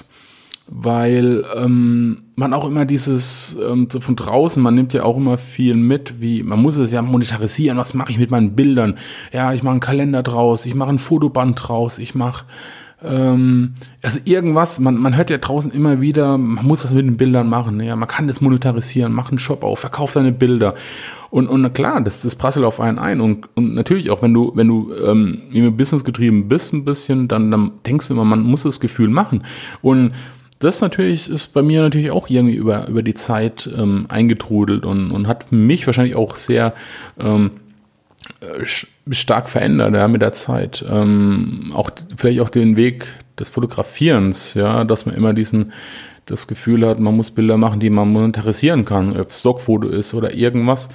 weil 0.67 1.45
ähm, 1.55 2.23
man 2.35 2.53
auch 2.53 2.65
immer 2.67 2.85
dieses 2.85 3.55
ähm, 3.69 3.87
so 3.91 3.99
von 3.99 4.15
draußen, 4.15 4.61
man 4.61 4.73
nimmt 4.73 4.93
ja 4.93 5.03
auch 5.03 5.15
immer 5.15 5.37
viel 5.37 5.75
mit, 5.75 6.21
wie 6.21 6.41
man 6.41 6.59
muss 6.59 6.77
es 6.77 6.91
ja 6.91 7.03
monetarisieren, 7.03 7.77
was 7.77 7.93
mache 7.93 8.11
ich 8.11 8.17
mit 8.17 8.31
meinen 8.31 8.55
Bildern? 8.55 8.97
Ja, 9.31 9.53
ich 9.53 9.61
mache 9.61 9.73
einen 9.73 9.79
Kalender 9.79 10.23
draus, 10.23 10.65
ich 10.65 10.73
mache 10.73 10.89
ein 10.89 10.97
Fotoband 10.97 11.61
draus, 11.61 11.99
ich 11.99 12.15
mache 12.15 12.45
ähm, 13.03 13.73
also 14.01 14.19
irgendwas, 14.25 14.79
man, 14.79 14.97
man 14.97 15.15
hört 15.15 15.29
ja 15.29 15.37
draußen 15.37 15.71
immer 15.71 16.01
wieder, 16.01 16.37
man 16.37 16.65
muss 16.65 16.83
das 16.83 16.91
mit 16.91 17.05
den 17.05 17.17
Bildern 17.17 17.49
machen, 17.49 17.79
ja, 17.81 17.95
man 17.95 18.07
kann 18.07 18.27
das 18.27 18.41
monetarisieren, 18.41 19.13
mach 19.13 19.29
einen 19.29 19.39
Shop 19.39 19.63
auf, 19.63 19.79
verkauf 19.79 20.13
deine 20.13 20.31
Bilder. 20.31 20.75
Und, 21.29 21.47
und 21.47 21.73
klar, 21.73 22.01
das, 22.01 22.21
das 22.21 22.35
prasselt 22.35 22.65
auf 22.65 22.79
einen 22.79 22.97
ein. 22.97 23.19
Und, 23.19 23.49
und 23.55 23.73
natürlich 23.73 24.09
auch, 24.09 24.21
wenn 24.21 24.33
du, 24.33 24.53
wenn 24.55 24.67
du 24.67 24.93
ähm, 25.05 25.39
im 25.51 25.75
Business 25.75 26.05
getrieben 26.05 26.47
bist 26.47 26.73
ein 26.73 26.85
bisschen, 26.85 27.27
dann, 27.27 27.51
dann 27.51 27.71
denkst 27.85 28.07
du 28.07 28.13
immer, 28.13 28.23
man 28.23 28.43
muss 28.43 28.63
das 28.63 28.79
Gefühl 28.79 29.09
machen. 29.09 29.43
Und 29.81 30.13
das 30.59 30.79
natürlich 30.79 31.29
ist 31.29 31.47
bei 31.47 31.61
mir 31.61 31.81
natürlich 31.81 32.11
auch 32.11 32.29
irgendwie 32.29 32.55
über, 32.55 32.87
über 32.87 33.03
die 33.03 33.15
Zeit 33.15 33.69
ähm, 33.77 34.05
eingetrudelt 34.07 34.85
und, 34.85 35.11
und 35.11 35.27
hat 35.27 35.51
mich 35.51 35.85
wahrscheinlich 35.85 36.15
auch 36.15 36.37
sehr 36.37 36.73
ähm, 37.19 37.51
äh, 37.51 37.64
stark 39.11 39.49
verändert 39.49 39.93
ja, 39.93 40.07
mit 40.07 40.21
der 40.21 40.33
Zeit. 40.33 40.83
Ähm, 40.89 41.71
auch 41.73 41.89
vielleicht 42.17 42.39
auch 42.39 42.49
den 42.49 42.77
Weg 42.77 43.07
des 43.39 43.49
Fotografierens, 43.49 44.53
ja, 44.53 44.83
dass 44.83 45.05
man 45.05 45.15
immer 45.15 45.33
diesen 45.33 45.73
das 46.25 46.47
Gefühl 46.47 46.87
hat, 46.87 46.99
man 46.99 47.15
muss 47.15 47.31
Bilder 47.31 47.57
machen, 47.57 47.79
die 47.79 47.89
man 47.89 48.11
monetarisieren 48.11 48.83
kann, 48.83 49.15
ob 49.15 49.29
es 49.29 49.39
Stockfoto 49.39 49.87
ist 49.87 50.13
oder 50.13 50.33
irgendwas. 50.33 50.89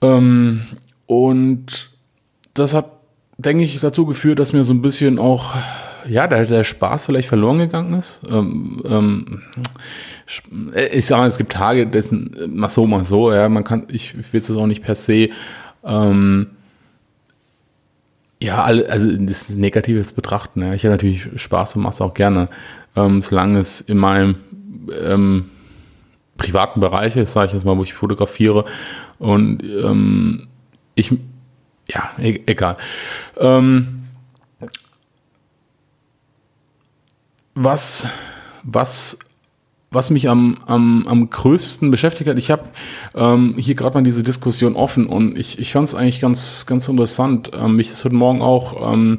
Ähm, 0.00 0.62
und 1.06 1.90
das 2.54 2.72
hat, 2.72 2.90
denke 3.36 3.64
ich, 3.64 3.78
dazu 3.78 4.06
geführt, 4.06 4.38
dass 4.38 4.52
mir 4.52 4.64
so 4.64 4.72
ein 4.72 4.82
bisschen 4.82 5.18
auch 5.18 5.54
ja, 6.08 6.26
der, 6.26 6.44
der 6.44 6.64
Spaß 6.64 7.06
vielleicht 7.06 7.28
verloren 7.28 7.58
gegangen 7.58 7.94
ist. 7.98 8.22
Ähm, 8.30 8.82
ähm, 8.84 9.42
ich 10.92 11.06
sage, 11.06 11.28
es 11.28 11.38
gibt 11.38 11.52
Tage, 11.52 11.86
dessen 11.86 12.34
mal 12.48 12.68
so, 12.68 12.86
mal 12.86 13.04
so, 13.04 13.32
ja, 13.32 13.48
man 13.48 13.64
kann, 13.64 13.84
ich 13.88 14.14
will 14.32 14.40
es 14.40 14.50
auch 14.50 14.66
nicht 14.66 14.82
per 14.82 14.94
se, 14.94 15.30
ähm, 15.84 16.48
ja, 18.42 18.62
also 18.62 19.16
das 19.16 19.48
Negatives 19.50 20.12
betrachten. 20.12 20.62
Ja. 20.62 20.74
Ich 20.74 20.84
habe 20.84 20.92
natürlich 20.92 21.28
Spaß 21.36 21.76
und 21.76 21.82
mache 21.82 21.94
es 21.94 22.00
auch 22.00 22.14
gerne, 22.14 22.48
ähm, 22.96 23.22
solange 23.22 23.58
es 23.58 23.80
in 23.80 23.96
meinem 23.96 24.36
ähm, 25.02 25.50
privaten 26.36 26.80
Bereich 26.80 27.16
ist, 27.16 27.32
sage 27.32 27.48
ich 27.48 27.52
jetzt 27.54 27.64
mal, 27.64 27.76
wo 27.76 27.82
ich 27.82 27.94
fotografiere 27.94 28.64
und 29.18 29.62
ähm, 29.62 30.48
ich, 30.94 31.16
ja, 31.88 32.10
e 32.18 32.40
egal. 32.46 32.76
Ähm, 33.38 34.04
was, 37.54 38.08
was, 38.62 39.18
was 39.94 40.10
mich 40.10 40.28
am, 40.28 40.58
am, 40.66 41.06
am 41.08 41.30
größten 41.30 41.90
beschäftigt 41.90 42.28
hat, 42.28 42.38
ich 42.38 42.50
habe 42.50 42.64
ähm, 43.14 43.54
hier 43.56 43.74
gerade 43.74 43.94
mal 43.94 44.02
diese 44.02 44.22
Diskussion 44.22 44.76
offen 44.76 45.06
und 45.06 45.38
ich, 45.38 45.58
ich 45.58 45.72
fand 45.72 45.88
es 45.88 45.94
eigentlich 45.94 46.20
ganz, 46.20 46.66
ganz 46.66 46.88
interessant, 46.88 47.50
ähm, 47.58 47.78
ich 47.80 47.90
das 47.90 48.04
heute 48.04 48.14
Morgen 48.14 48.42
auch 48.42 48.92
ähm, 48.92 49.18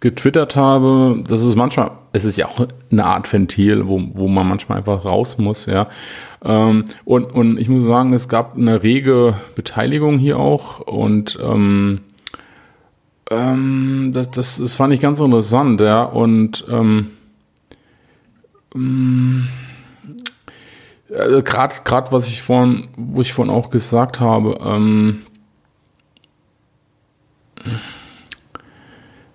getwittert 0.00 0.56
habe, 0.56 1.22
das 1.26 1.42
ist 1.42 1.56
manchmal, 1.56 1.92
es 2.12 2.24
ist 2.24 2.38
ja 2.38 2.46
auch 2.46 2.66
eine 2.90 3.04
Art 3.04 3.32
Ventil, 3.32 3.86
wo, 3.86 4.02
wo 4.14 4.28
man 4.28 4.48
manchmal 4.48 4.78
einfach 4.78 5.04
raus 5.04 5.38
muss, 5.38 5.66
ja. 5.66 5.88
Ähm, 6.44 6.84
und, 7.04 7.32
und 7.32 7.58
ich 7.58 7.68
muss 7.68 7.84
sagen, 7.84 8.12
es 8.12 8.28
gab 8.28 8.56
eine 8.56 8.82
rege 8.82 9.36
Beteiligung 9.54 10.18
hier 10.18 10.38
auch 10.38 10.80
und 10.80 11.38
ähm, 11.40 12.00
ähm, 13.30 14.10
das, 14.12 14.30
das, 14.30 14.56
das 14.58 14.74
fand 14.74 14.92
ich 14.92 15.00
ganz 15.00 15.20
interessant, 15.20 15.80
ja. 15.80 16.02
Und 16.02 16.64
ähm, 16.70 17.10
also 21.16 21.42
gerade 21.42 21.74
gerade 21.84 22.12
was 22.12 22.26
ich 22.26 22.42
vorhin, 22.42 22.88
wo 22.96 23.20
ich 23.20 23.32
vorhin 23.32 23.52
auch 23.52 23.70
gesagt 23.70 24.20
habe, 24.20 24.58
ähm, 24.64 25.22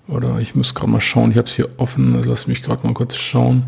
oder 0.07 0.39
ich 0.39 0.55
muss 0.55 0.73
gerade 0.73 0.91
mal 0.91 1.01
schauen, 1.01 1.31
ich 1.31 1.37
habe 1.37 1.47
es 1.47 1.55
hier 1.55 1.69
offen, 1.77 2.21
lass 2.23 2.47
mich 2.47 2.63
gerade 2.63 2.85
mal 2.85 2.93
kurz 2.93 3.15
schauen. 3.15 3.63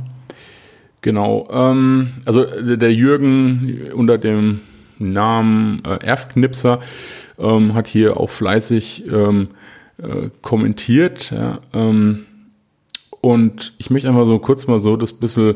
Genau, 1.01 1.47
ähm, 1.51 2.13
also 2.25 2.45
der 2.45 2.93
Jürgen 2.93 3.91
unter 3.93 4.17
dem 4.17 4.61
Namen 4.97 5.81
äh, 5.85 6.05
Erfknipser 6.05 6.81
ähm, 7.37 7.73
hat 7.73 7.87
hier 7.87 8.17
auch 8.17 8.29
fleißig 8.29 9.05
ähm, 9.07 9.49
äh, 9.97 10.29
kommentiert. 10.41 11.31
Ja, 11.31 11.59
ähm, 11.73 12.25
und 13.21 13.73
ich 13.77 13.89
möchte 13.89 14.09
einfach 14.09 14.25
so 14.25 14.39
kurz 14.39 14.67
mal 14.67 14.79
so 14.79 14.97
das 14.97 15.13
bisschen 15.13 15.55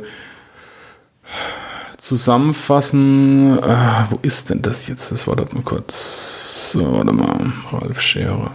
zusammenfassen. 2.03 3.57
Äh, 3.59 4.05
wo 4.09 4.19
ist 4.21 4.49
denn 4.49 4.61
das 4.61 4.87
jetzt? 4.87 5.11
Das 5.11 5.25
war 5.25 5.37
das 5.37 5.51
mal 5.53 5.63
kurz. 5.63 6.73
So, 6.73 6.93
warte 6.93 7.13
mal. 7.13 7.53
Ralf 7.71 8.01
Schere. 8.01 8.51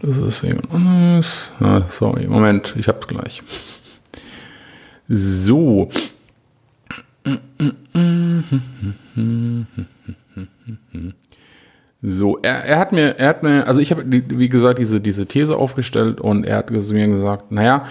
Das 0.00 0.16
ist 0.16 0.42
jemand 0.42 0.72
anderes. 0.72 1.50
Ah, 1.60 1.82
sorry, 1.88 2.26
Moment, 2.26 2.74
ich 2.78 2.88
hab's 2.88 3.06
gleich. 3.06 3.42
So. 5.08 5.90
So, 12.02 12.38
er, 12.42 12.64
er 12.64 12.78
hat 12.78 12.92
mir, 12.92 13.18
er 13.18 13.28
hat 13.28 13.42
mir, 13.42 13.66
also 13.66 13.80
ich 13.80 13.90
habe, 13.90 14.04
wie 14.06 14.48
gesagt, 14.48 14.78
diese, 14.78 15.00
diese 15.00 15.26
These 15.26 15.56
aufgestellt 15.56 16.20
und 16.20 16.44
er 16.44 16.58
hat 16.58 16.70
mir 16.70 17.08
gesagt, 17.08 17.50
naja, 17.52 17.86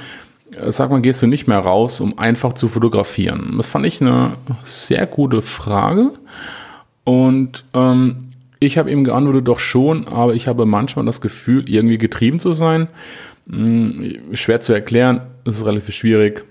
sag 0.70 0.90
mal, 0.90 1.02
gehst 1.02 1.22
du 1.22 1.28
nicht 1.28 1.48
mehr 1.48 1.60
raus, 1.60 2.00
um 2.00 2.18
einfach 2.18 2.54
zu 2.54 2.68
fotografieren? 2.68 3.54
Das 3.58 3.68
fand 3.68 3.86
ich 3.86 4.02
eine 4.02 4.34
sehr 4.64 5.06
gute 5.06 5.42
Frage 5.42 6.12
und 7.04 7.64
ähm, 7.74 8.18
ich 8.60 8.78
habe 8.78 8.92
ihm 8.92 9.04
geantwortet, 9.04 9.48
doch 9.48 9.60
schon, 9.60 10.08
aber 10.08 10.34
ich 10.34 10.48
habe 10.48 10.66
manchmal 10.66 11.06
das 11.06 11.22
Gefühl, 11.22 11.70
irgendwie 11.70 11.98
getrieben 11.98 12.40
zu 12.40 12.54
sein. 12.54 12.88
Hm, 13.50 14.20
schwer 14.34 14.62
zu 14.62 14.74
erklären, 14.74 15.22
es 15.46 15.58
ist 15.58 15.66
relativ 15.66 15.96
schwierig. 15.96 16.46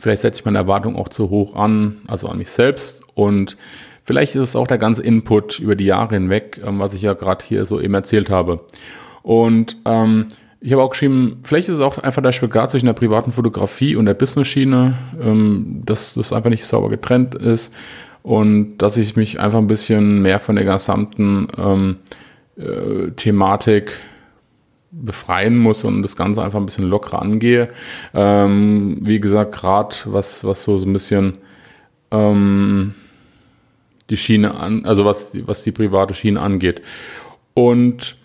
Vielleicht 0.00 0.22
setze 0.22 0.40
ich 0.40 0.44
meine 0.44 0.58
Erwartung 0.58 0.96
auch 0.96 1.08
zu 1.08 1.30
hoch 1.30 1.54
an, 1.54 1.98
also 2.06 2.28
an 2.28 2.38
mich 2.38 2.50
selbst 2.50 3.02
und 3.14 3.56
Vielleicht 4.06 4.36
ist 4.36 4.42
es 4.42 4.56
auch 4.56 4.68
der 4.68 4.78
ganze 4.78 5.02
Input 5.02 5.58
über 5.58 5.74
die 5.74 5.84
Jahre 5.84 6.14
hinweg, 6.14 6.60
ähm, 6.64 6.78
was 6.78 6.94
ich 6.94 7.02
ja 7.02 7.14
gerade 7.14 7.44
hier 7.44 7.66
so 7.66 7.80
eben 7.80 7.92
erzählt 7.92 8.30
habe. 8.30 8.60
Und 9.22 9.76
ähm, 9.84 10.28
ich 10.66 10.72
habe 10.72 10.82
auch 10.82 10.90
geschrieben, 10.90 11.38
vielleicht 11.44 11.68
ist 11.68 11.76
es 11.76 11.80
auch 11.80 11.96
einfach 11.98 12.22
der 12.22 12.32
Spagat 12.32 12.72
zwischen 12.72 12.86
der 12.86 12.92
privaten 12.92 13.30
Fotografie 13.30 13.94
und 13.94 14.04
der 14.04 14.14
Business-Schiene, 14.14 14.98
ähm, 15.22 15.82
dass 15.86 16.14
das 16.14 16.32
einfach 16.32 16.50
nicht 16.50 16.66
sauber 16.66 16.90
getrennt 16.90 17.36
ist 17.36 17.72
und 18.24 18.78
dass 18.78 18.96
ich 18.96 19.14
mich 19.14 19.38
einfach 19.38 19.58
ein 19.60 19.68
bisschen 19.68 20.22
mehr 20.22 20.40
von 20.40 20.56
der 20.56 20.64
gesamten 20.64 21.46
ähm, 21.56 21.98
äh, 22.56 23.12
Thematik 23.12 23.92
befreien 24.90 25.56
muss 25.56 25.84
und 25.84 26.02
das 26.02 26.16
Ganze 26.16 26.42
einfach 26.42 26.58
ein 26.58 26.66
bisschen 26.66 26.90
lockerer 26.90 27.22
angehe. 27.22 27.68
Ähm, 28.12 28.98
wie 29.02 29.20
gesagt, 29.20 29.52
gerade 29.52 29.94
was, 30.06 30.44
was 30.44 30.64
so, 30.64 30.78
so 30.78 30.86
ein 30.86 30.92
bisschen 30.92 31.38
ähm, 32.10 32.96
die 34.10 34.16
Schiene 34.16 34.56
an, 34.56 34.84
also 34.84 35.04
was, 35.04 35.30
was 35.46 35.62
die 35.62 35.70
private 35.70 36.12
Schiene 36.12 36.40
angeht. 36.40 36.82
Und 37.54 38.16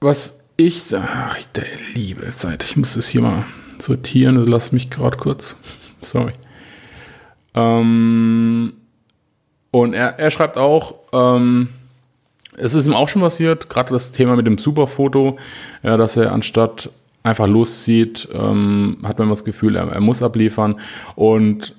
was 0.00 0.41
ich, 0.66 0.94
ach, 0.94 1.36
der 1.54 1.64
liebe 1.94 2.30
Zeit, 2.32 2.64
ich 2.64 2.76
muss 2.76 2.94
das 2.94 3.08
hier 3.08 3.20
mal 3.20 3.44
sortieren, 3.78 4.36
also 4.36 4.48
lass 4.48 4.72
mich 4.72 4.90
gerade 4.90 5.18
kurz, 5.18 5.56
sorry. 6.00 6.32
Ähm, 7.54 8.72
und 9.70 9.94
er, 9.94 10.18
er 10.18 10.30
schreibt 10.30 10.56
auch, 10.56 10.94
ähm, 11.12 11.68
es 12.56 12.74
ist 12.74 12.86
ihm 12.86 12.94
auch 12.94 13.08
schon 13.08 13.22
passiert, 13.22 13.68
gerade 13.68 13.92
das 13.92 14.12
Thema 14.12 14.36
mit 14.36 14.46
dem 14.46 14.58
Superfoto, 14.58 15.38
ja, 15.82 15.96
dass 15.96 16.16
er 16.16 16.32
anstatt 16.32 16.90
einfach 17.22 17.46
loszieht, 17.46 18.28
ähm, 18.32 18.98
hat 19.02 19.18
man 19.18 19.28
das 19.28 19.44
Gefühl, 19.44 19.76
er, 19.76 19.88
er 19.88 20.00
muss 20.00 20.22
abliefern. 20.22 20.80
Und 21.14 21.74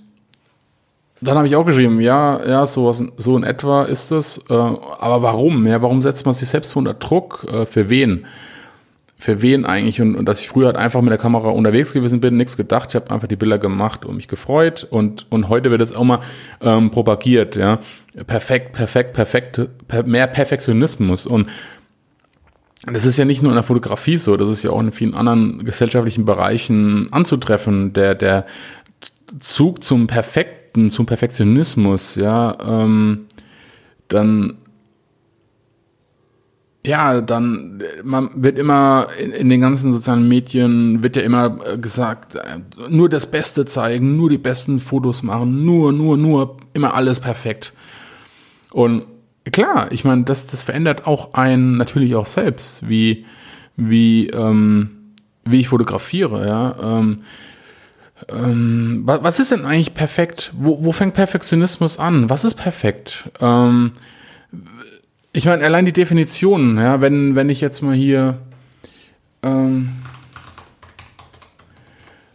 dann 1.21 1.37
habe 1.37 1.47
ich 1.47 1.55
auch 1.55 1.65
geschrieben, 1.65 2.01
ja, 2.01 2.45
ja, 2.45 2.65
so, 2.65 2.91
so 2.91 3.37
in 3.37 3.43
etwa 3.43 3.83
ist 3.83 4.11
es. 4.11 4.39
Äh, 4.49 4.53
aber 4.53 5.21
warum? 5.21 5.65
Ja, 5.67 5.81
warum 5.81 6.01
setzt 6.01 6.25
man 6.25 6.33
sich 6.33 6.49
selbst 6.49 6.71
so 6.71 6.79
unter 6.79 6.93
Druck? 6.93 7.45
Äh, 7.51 7.65
für 7.65 7.89
wen? 7.89 8.25
Für 9.23 9.41
wen 9.41 9.65
eigentlich? 9.65 10.01
Und, 10.01 10.15
und 10.15 10.25
dass 10.25 10.41
ich 10.41 10.49
früher 10.49 10.65
halt 10.65 10.75
einfach 10.75 11.01
mit 11.01 11.11
der 11.11 11.17
Kamera 11.17 11.49
unterwegs 11.49 11.93
gewesen 11.93 12.19
bin, 12.19 12.35
nichts 12.35 12.57
gedacht, 12.57 12.89
ich 12.89 12.95
habe 12.95 13.09
einfach 13.11 13.27
die 13.27 13.35
Bilder 13.35 13.57
gemacht 13.57 14.03
und 14.05 14.17
mich 14.17 14.27
gefreut. 14.27 14.85
Und, 14.89 15.31
und 15.31 15.49
heute 15.49 15.71
wird 15.71 15.81
es 15.81 15.95
auch 15.95 16.03
mal 16.03 16.19
ähm, 16.61 16.91
propagiert, 16.91 17.55
ja. 17.55 17.79
Perfekt, 18.27 18.73
perfekt, 18.73 19.13
perfekt, 19.13 19.61
per, 19.87 20.03
mehr 20.03 20.27
Perfektionismus. 20.27 21.25
Und 21.25 21.49
das 22.85 23.05
ist 23.05 23.17
ja 23.17 23.25
nicht 23.25 23.41
nur 23.41 23.51
in 23.51 23.55
der 23.55 23.63
Fotografie 23.63 24.17
so, 24.17 24.35
das 24.35 24.49
ist 24.49 24.63
ja 24.63 24.71
auch 24.71 24.81
in 24.81 24.91
vielen 24.91 25.13
anderen 25.13 25.63
gesellschaftlichen 25.63 26.25
Bereichen 26.25 27.07
anzutreffen. 27.11 27.93
Der, 27.93 28.15
der 28.15 28.45
Zug 29.39 29.83
zum 29.83 30.07
Perfekt 30.07 30.63
Perfekten, 30.73 30.89
zum 30.89 31.05
Perfektionismus, 31.05 32.15
ja, 32.15 32.57
ähm, 32.65 33.25
dann 34.07 34.55
ja, 36.85 37.21
dann 37.21 37.81
man 38.03 38.29
wird 38.35 38.57
immer 38.57 39.07
in, 39.17 39.31
in, 39.31 39.49
den 39.49 39.61
ganzen 39.61 39.93
sozialen 39.93 40.27
Medien 40.27 41.01
wird 41.01 41.15
ja 41.15 41.21
immer 41.21 41.59
äh, 41.65 41.77
gesagt, 41.77 42.35
äh, 42.35 42.59
nur 42.89 43.07
das 43.09 43.27
Beste 43.27 43.65
zeigen, 43.65 44.17
nur 44.17 44.29
die 44.29 44.37
besten 44.37 44.79
Fotos 44.79 45.23
machen, 45.23 45.65
nur, 45.65 45.93
nur, 45.93 46.17
nur 46.17 46.57
immer 46.73 46.93
alles 46.93 47.19
perfekt. 47.21 47.73
Und 48.71 49.03
klar, 49.51 49.91
ich 49.91 50.03
meine, 50.03 50.23
das, 50.23 50.47
das 50.47 50.63
verändert 50.63 51.07
auch 51.07 51.33
einen 51.35 51.77
natürlich 51.77 52.15
auch 52.15 52.25
selbst, 52.25 52.89
wie 52.89 53.25
wie 53.75 54.27
ähm, 54.27 55.13
wie 55.45 55.61
ich 55.61 55.69
fotografiere, 55.69 56.47
ja. 56.47 56.75
Ähm, 56.81 57.23
ähm, 58.29 59.03
was, 59.05 59.23
was, 59.23 59.39
ist 59.39 59.51
denn 59.51 59.65
eigentlich 59.65 59.93
perfekt? 59.93 60.51
Wo, 60.55 60.83
wo, 60.83 60.91
fängt 60.91 61.13
Perfektionismus 61.13 61.99
an? 61.99 62.29
Was 62.29 62.43
ist 62.43 62.55
perfekt? 62.55 63.29
Ähm, 63.41 63.91
ich 65.33 65.45
meine, 65.45 65.65
allein 65.65 65.85
die 65.85 65.93
Definition, 65.93 66.77
ja, 66.77 67.01
wenn, 67.01 67.35
wenn 67.35 67.49
ich 67.49 67.59
jetzt 67.59 67.81
mal 67.81 67.95
hier 67.95 68.37
ähm, 69.41 69.91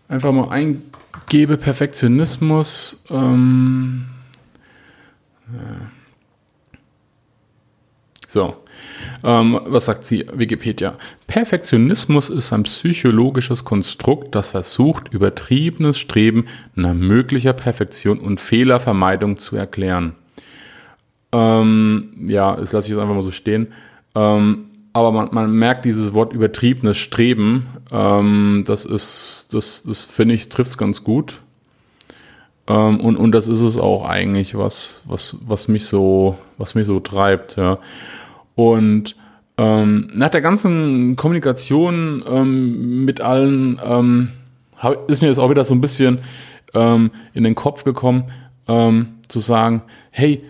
einfach 0.09 0.33
mal 0.33 0.51
eingebe 0.51 1.57
Perfektionismus, 1.57 3.05
ähm, 3.11 4.07
ja. 5.53 5.91
so, 8.27 8.57
ähm, 9.23 9.61
was 9.65 9.85
sagt 9.85 10.05
sie, 10.05 10.27
Wikipedia? 10.35 10.99
Perfektionismus 11.29 12.31
ist 12.31 12.53
ein 12.53 12.65
psychologisches 12.65 13.65
Konstrukt, 13.65 14.35
das 14.35 14.51
versucht, 14.51 15.13
übertriebenes 15.13 16.01
Streben 16.01 16.47
nach 16.75 16.95
möglicher 16.95 17.53
Perfektion 17.53 18.19
und 18.19 18.41
Fehlervermeidung 18.41 19.37
zu 19.37 19.55
erklären. 19.55 20.17
Ähm, 21.33 22.11
ja, 22.29 22.57
das 22.57 22.73
lasse 22.73 22.87
ich 22.87 22.93
jetzt 22.93 23.01
einfach 23.01 23.15
mal 23.15 23.23
so 23.23 23.31
stehen. 23.31 23.69
Ähm, 24.15 24.67
aber 24.93 25.13
man, 25.13 25.29
man, 25.33 25.53
merkt 25.53 25.85
dieses 25.85 26.13
Wort 26.15 26.33
übertriebenes 26.33 26.97
Streben, 26.97 27.67
ähm, 27.93 28.65
das 28.67 28.85
ist, 28.85 29.49
das, 29.53 29.83
das 29.83 30.03
finde 30.03 30.35
ich, 30.35 30.49
trifft 30.49 30.71
es 30.71 30.79
ganz 30.79 31.05
gut. 31.05 31.41
Ähm, 32.67 33.01
und, 33.01 33.17
und 33.17 33.33
das 33.33 33.49
ist 33.49 33.61
es 33.61 33.79
auch 33.79 34.09
eigentlich, 34.09 34.57
was, 34.57 35.03
was, 35.07 35.37
was 35.47 35.69
mich 35.69 35.87
so, 35.87 36.39
was 36.57 36.75
mich 36.75 36.87
so 36.87 37.01
treibt, 37.01 37.57
ja. 37.57 37.79
Und 38.55 39.15
ähm, 39.57 40.09
nach 40.15 40.31
der 40.31 40.41
ganzen 40.41 41.15
Kommunikation 41.15 42.25
ähm, 42.27 43.05
mit 43.05 43.21
allen 43.21 43.81
ähm, 43.85 44.31
ist 45.07 45.23
mir 45.23 45.29
das 45.29 45.39
auch 45.39 45.51
wieder 45.51 45.65
so 45.65 45.75
ein 45.75 45.81
bisschen 45.81 46.21
in 46.71 47.11
den 47.33 47.55
Kopf 47.55 47.85
gekommen, 47.85 48.25
zu 48.67 49.41
sagen, 49.41 49.81
hey, 50.11 50.43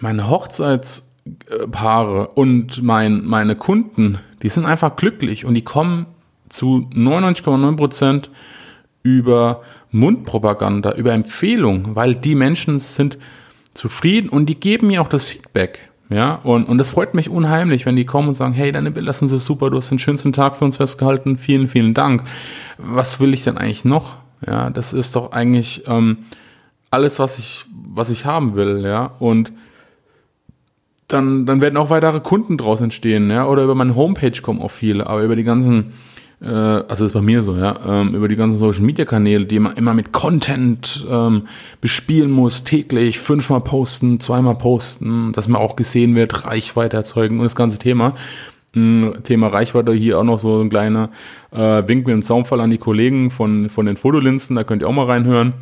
meine 0.00 0.28
Hochzeitspaare 0.28 2.28
und 2.28 2.82
mein, 2.82 3.24
meine 3.24 3.56
Kunden, 3.56 4.18
die 4.42 4.48
sind 4.48 4.66
einfach 4.66 4.96
glücklich 4.96 5.44
und 5.44 5.54
die 5.54 5.64
kommen 5.64 6.06
zu 6.48 6.88
99,9 6.94 7.76
Prozent 7.76 8.30
über 9.02 9.62
Mundpropaganda, 9.92 10.92
über 10.92 11.12
Empfehlung, 11.12 11.96
weil 11.96 12.14
die 12.14 12.34
Menschen 12.34 12.78
sind 12.78 13.18
zufrieden 13.74 14.28
und 14.28 14.46
die 14.46 14.58
geben 14.58 14.88
mir 14.88 15.02
auch 15.02 15.08
das 15.08 15.28
Feedback. 15.28 15.90
Ja, 16.10 16.40
und, 16.42 16.68
und 16.68 16.78
das 16.78 16.90
freut 16.90 17.14
mich 17.14 17.30
unheimlich, 17.30 17.86
wenn 17.86 17.94
die 17.94 18.04
kommen 18.04 18.28
und 18.28 18.34
sagen, 18.34 18.52
hey, 18.52 18.72
deine 18.72 18.90
Bilder 18.90 19.12
sind 19.12 19.28
so 19.28 19.38
super, 19.38 19.70
du 19.70 19.76
hast 19.76 19.90
den 19.90 20.00
schönsten 20.00 20.32
Tag 20.32 20.56
für 20.56 20.64
uns 20.64 20.76
festgehalten, 20.76 21.36
vielen, 21.36 21.68
vielen 21.68 21.94
Dank. 21.94 22.24
Was 22.78 23.20
will 23.20 23.32
ich 23.32 23.44
denn 23.44 23.56
eigentlich 23.56 23.84
noch? 23.84 24.16
Ja, 24.44 24.70
das 24.70 24.92
ist 24.92 25.14
doch 25.14 25.30
eigentlich 25.30 25.84
ähm, 25.86 26.18
alles, 26.90 27.20
was 27.20 27.38
ich, 27.38 27.64
was 27.70 28.10
ich 28.10 28.26
haben 28.26 28.56
will, 28.56 28.82
ja. 28.84 29.12
Und 29.20 29.52
dann, 31.12 31.46
dann 31.46 31.60
werden 31.60 31.76
auch 31.76 31.90
weitere 31.90 32.20
Kunden 32.20 32.56
draus 32.56 32.80
entstehen, 32.80 33.30
ja. 33.30 33.46
Oder 33.46 33.64
über 33.64 33.74
meine 33.74 33.94
Homepage 33.96 34.40
kommen 34.42 34.60
auch 34.60 34.70
viele, 34.70 35.06
aber 35.06 35.22
über 35.22 35.36
die 35.36 35.44
ganzen 35.44 35.92
äh, 36.40 36.46
also 36.46 36.86
das 36.88 37.00
ist 37.02 37.12
bei 37.12 37.20
mir 37.20 37.42
so, 37.42 37.56
ja, 37.56 37.76
ähm, 37.86 38.14
über 38.14 38.28
die 38.28 38.36
ganzen 38.36 38.58
Social 38.58 38.82
Media 38.82 39.04
Kanäle, 39.04 39.44
die 39.44 39.58
man 39.58 39.74
immer 39.74 39.94
mit 39.94 40.12
Content 40.12 41.06
ähm, 41.10 41.42
bespielen 41.80 42.30
muss, 42.30 42.64
täglich 42.64 43.18
fünfmal 43.18 43.60
posten, 43.60 44.20
zweimal 44.20 44.56
posten, 44.56 45.32
dass 45.32 45.48
man 45.48 45.60
auch 45.60 45.76
gesehen 45.76 46.16
wird, 46.16 46.46
Reichweite 46.46 46.96
erzeugen 46.96 47.38
und 47.38 47.44
das 47.44 47.56
ganze 47.56 47.78
Thema. 47.78 48.14
Thema 48.72 49.48
Reichweite 49.48 49.92
hier 49.92 50.20
auch 50.20 50.24
noch 50.24 50.38
so 50.38 50.60
ein 50.60 50.70
kleiner 50.70 51.10
äh, 51.50 51.82
Wink 51.88 52.06
mit 52.06 52.14
dem 52.14 52.22
Zaunfall 52.22 52.60
an 52.60 52.70
die 52.70 52.78
Kollegen 52.78 53.32
von, 53.32 53.68
von 53.68 53.84
den 53.84 53.96
Fotolinsen, 53.96 54.54
da 54.54 54.62
könnt 54.62 54.82
ihr 54.82 54.88
auch 54.88 54.92
mal 54.92 55.06
reinhören. 55.06 55.54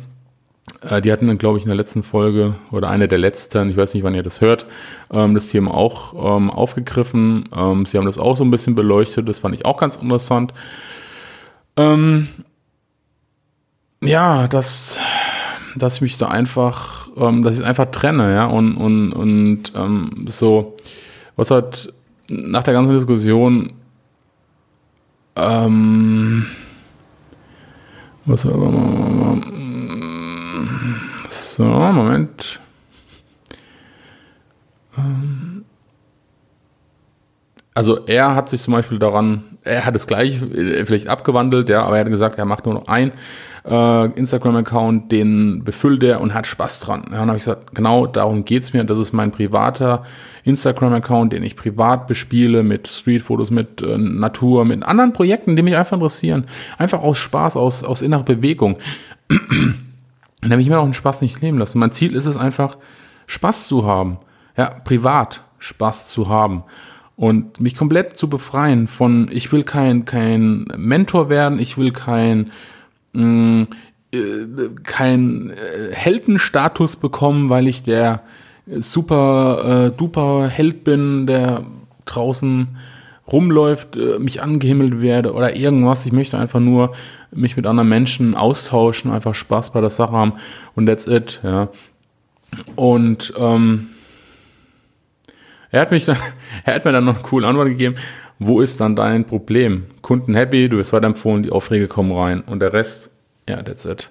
Äh, 0.81 1.01
die 1.01 1.11
hatten 1.11 1.27
dann, 1.27 1.37
glaube 1.37 1.57
ich, 1.57 1.63
in 1.63 1.69
der 1.69 1.77
letzten 1.77 2.03
Folge 2.03 2.55
oder 2.71 2.89
eine 2.89 3.07
der 3.07 3.17
letzten, 3.17 3.69
ich 3.69 3.77
weiß 3.77 3.93
nicht, 3.93 4.03
wann 4.03 4.15
ihr 4.15 4.23
das 4.23 4.41
hört, 4.41 4.65
ähm, 5.11 5.33
das 5.33 5.47
Thema 5.47 5.73
auch 5.73 6.37
ähm, 6.37 6.49
aufgegriffen. 6.49 7.49
Ähm, 7.55 7.85
sie 7.85 7.97
haben 7.97 8.05
das 8.05 8.17
auch 8.17 8.35
so 8.35 8.43
ein 8.43 8.51
bisschen 8.51 8.75
beleuchtet, 8.75 9.27
das 9.27 9.39
fand 9.39 9.55
ich 9.55 9.65
auch 9.65 9.77
ganz 9.77 9.95
interessant. 9.97 10.53
Ja, 14.01 14.49
dass, 14.49 14.99
dass 15.77 15.95
ich 15.95 16.01
mich 16.01 16.17
da 16.17 16.27
einfach, 16.27 17.07
dass 17.15 17.53
ich 17.53 17.61
es 17.61 17.65
einfach 17.65 17.85
trenne, 17.85 18.33
ja, 18.33 18.47
und, 18.47 18.75
und, 18.75 19.13
und 19.13 20.29
so, 20.29 20.75
was 21.37 21.51
hat 21.51 21.93
nach 22.29 22.63
der 22.63 22.73
ganzen 22.73 22.95
Diskussion, 22.95 23.71
ähm, 25.37 26.47
was, 28.25 28.45
so, 31.59 31.65
Moment. 31.65 32.57
Ähm, 34.97 35.65
also 37.73 38.05
er 38.05 38.33
hat 38.33 38.47
sich 38.47 38.61
zum 38.61 38.75
Beispiel 38.75 38.97
daran, 38.97 39.43
er 39.65 39.85
hat 39.85 39.93
es 39.93 40.07
gleich 40.07 40.41
äh, 40.41 40.85
vielleicht 40.85 41.09
abgewandelt, 41.09 41.67
ja, 41.67 41.83
aber 41.83 41.97
er 41.97 42.05
hat 42.05 42.11
gesagt, 42.11 42.39
er 42.39 42.45
macht 42.45 42.65
nur 42.65 42.75
noch 42.75 42.87
ein 42.87 43.11
äh, 43.65 44.05
Instagram-Account, 44.05 45.11
den 45.11 45.65
befüllt 45.65 46.01
er 46.05 46.21
und 46.21 46.33
hat 46.33 46.47
Spaß 46.47 46.79
dran. 46.79 47.01
Ja, 47.01 47.07
und 47.07 47.11
dann 47.13 47.27
habe 47.27 47.37
ich 47.37 47.43
gesagt, 47.43 47.75
genau 47.75 48.07
darum 48.07 48.45
geht 48.45 48.63
es 48.63 48.71
mir. 48.71 48.85
Das 48.85 48.97
ist 48.97 49.11
mein 49.11 49.33
privater 49.33 50.05
Instagram-Account, 50.45 51.33
den 51.33 51.43
ich 51.43 51.57
privat 51.57 52.07
bespiele 52.07 52.63
mit 52.63 52.87
Streetfotos, 52.87 53.51
mit 53.51 53.81
äh, 53.81 53.97
Natur, 53.97 54.63
mit 54.63 54.81
anderen 54.83 55.11
Projekten, 55.11 55.57
die 55.57 55.61
mich 55.61 55.75
einfach 55.75 55.97
interessieren. 55.97 56.45
Einfach 56.77 57.01
aus 57.01 57.17
Spaß, 57.17 57.57
aus, 57.57 57.83
aus 57.83 58.01
innerer 58.01 58.23
Bewegung. 58.23 58.77
Und 60.41 60.49
da 60.49 60.55
will 60.55 60.61
ich 60.61 60.69
mir 60.69 60.79
auch 60.79 60.83
einen 60.83 60.93
Spaß 60.93 61.21
nicht 61.21 61.41
nehmen 61.41 61.59
lassen. 61.59 61.79
Mein 61.79 61.91
Ziel 61.91 62.15
ist 62.15 62.25
es 62.25 62.37
einfach, 62.37 62.77
Spaß 63.27 63.67
zu 63.67 63.85
haben. 63.85 64.17
Ja, 64.57 64.69
privat 64.83 65.43
Spaß 65.59 66.09
zu 66.09 66.29
haben. 66.29 66.63
und 67.19 67.59
mich 67.59 67.75
komplett 67.75 68.15
zu 68.15 68.29
befreien 68.29 68.87
von, 68.87 69.27
ich 69.29 69.51
will 69.51 69.63
kein, 69.63 70.05
kein 70.05 70.67
Mentor 70.77 71.27
werden, 71.29 71.59
ich 71.59 71.77
will 71.77 71.91
kein, 71.91 72.51
mh, 73.11 73.67
äh, 74.13 74.17
kein 74.83 75.49
äh, 75.49 75.93
Heldenstatus 75.93 76.95
bekommen, 76.95 77.49
weil 77.49 77.67
ich 77.67 77.83
der 77.83 78.21
super 78.67 79.87
äh, 79.87 79.97
duper 79.97 80.47
Held 80.47 80.85
bin, 80.85 81.27
der 81.27 81.65
draußen 82.05 82.69
rumläuft, 83.31 83.95
äh, 83.95 84.19
mich 84.19 84.41
angehimmelt 84.41 85.01
werde 85.01 85.33
oder 85.33 85.55
irgendwas. 85.55 86.05
Ich 86.05 86.11
möchte 86.11 86.37
einfach 86.37 86.59
nur 86.59 86.93
mich 87.31 87.55
mit 87.55 87.65
anderen 87.65 87.89
Menschen 87.89 88.35
austauschen, 88.35 89.11
einfach 89.11 89.35
Spaß 89.35 89.71
bei 89.71 89.81
der 89.81 89.89
Sache 89.89 90.13
haben 90.13 90.33
und 90.75 90.85
that's 90.85 91.07
it, 91.07 91.39
ja. 91.43 91.69
Und 92.75 93.33
ähm, 93.37 93.89
er 95.71 95.81
hat 95.81 95.91
mich 95.91 96.05
dann, 96.05 96.17
er 96.65 96.75
hat 96.75 96.85
mir 96.85 96.91
dann 96.91 97.05
noch 97.05 97.15
eine 97.15 97.23
coole 97.23 97.47
Antwort 97.47 97.67
gegeben. 97.67 97.95
Wo 98.39 98.61
ist 98.61 98.79
dann 98.79 98.95
dein 98.95 99.25
Problem? 99.25 99.85
Kunden 100.01 100.33
happy, 100.33 100.69
du 100.69 100.77
wirst 100.77 100.93
weiterempfohlen, 100.93 101.43
die 101.43 101.51
Aufträge 101.51 101.87
kommen 101.87 102.11
rein 102.11 102.41
und 102.41 102.61
der 102.61 102.73
Rest, 102.73 103.09
ja, 103.47 103.61
that's 103.61 103.85
it. 103.85 104.09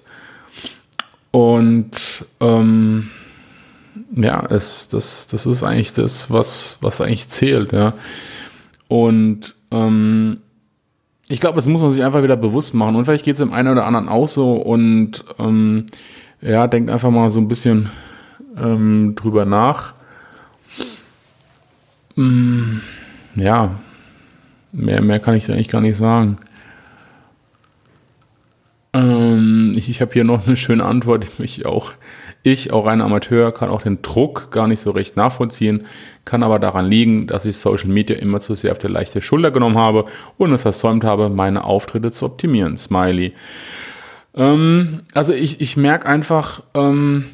Und 1.31 2.25
ähm, 2.39 3.09
ja, 4.15 4.45
es, 4.49 4.87
das, 4.89 5.27
das 5.27 5.45
ist 5.45 5.63
eigentlich 5.63 5.93
das, 5.93 6.31
was, 6.31 6.77
was 6.81 7.01
eigentlich 7.01 7.29
zählt, 7.29 7.71
ja. 7.71 7.93
Und 8.89 9.55
ähm, 9.71 10.39
ich 11.29 11.39
glaube, 11.39 11.55
das 11.55 11.67
muss 11.67 11.81
man 11.81 11.91
sich 11.91 12.03
einfach 12.03 12.23
wieder 12.23 12.35
bewusst 12.35 12.73
machen. 12.73 12.95
Und 12.95 13.05
vielleicht 13.05 13.23
geht 13.23 13.35
es 13.35 13.39
dem 13.39 13.53
einen 13.53 13.69
oder 13.69 13.85
anderen 13.85 14.09
auch 14.09 14.27
so 14.27 14.53
und 14.53 15.23
ähm, 15.37 15.85
ja, 16.41 16.67
denkt 16.67 16.89
einfach 16.89 17.11
mal 17.11 17.29
so 17.29 17.39
ein 17.39 17.47
bisschen 17.47 17.89
ähm, 18.57 19.13
drüber 19.15 19.45
nach. 19.45 19.93
Mm, 22.15 22.79
ja, 23.35 23.75
mehr, 24.71 25.01
mehr 25.01 25.19
kann 25.19 25.35
ich 25.35 25.49
eigentlich 25.51 25.69
gar 25.69 25.81
nicht 25.81 25.97
sagen. 25.97 26.37
Ähm, 28.93 29.68
ich 29.79 29.89
ich 29.89 30.01
habe 30.01 30.13
hier 30.13 30.23
noch 30.23 30.45
eine 30.45 30.57
schöne 30.57 30.85
Antwort, 30.85 31.39
mich 31.39 31.65
auch, 31.65 31.91
ich, 32.43 32.71
auch 32.71 32.85
ein 32.85 33.01
Amateur, 33.01 33.51
kann 33.51 33.69
auch 33.69 33.81
den 33.81 34.01
Druck 34.01 34.51
gar 34.51 34.67
nicht 34.67 34.79
so 34.79 34.91
recht 34.91 35.17
nachvollziehen, 35.17 35.85
kann 36.25 36.43
aber 36.43 36.59
daran 36.59 36.85
liegen, 36.85 37.27
dass 37.27 37.45
ich 37.45 37.57
Social 37.57 37.89
Media 37.89 38.15
immer 38.17 38.39
zu 38.39 38.55
sehr 38.55 38.71
auf 38.71 38.77
die 38.77 38.87
leichte 38.87 39.21
Schulter 39.21 39.51
genommen 39.51 39.77
habe 39.77 40.05
und 40.37 40.53
es 40.53 40.61
versäumt 40.61 41.03
habe, 41.03 41.29
meine 41.29 41.63
Auftritte 41.63 42.11
zu 42.11 42.25
optimieren. 42.25 42.77
Smiley. 42.77 43.33
Ähm, 44.35 45.01
also 45.13 45.33
ich, 45.33 45.59
ich 45.61 45.75
merke 45.75 46.07
einfach, 46.07 46.63
ähm, 46.73 47.25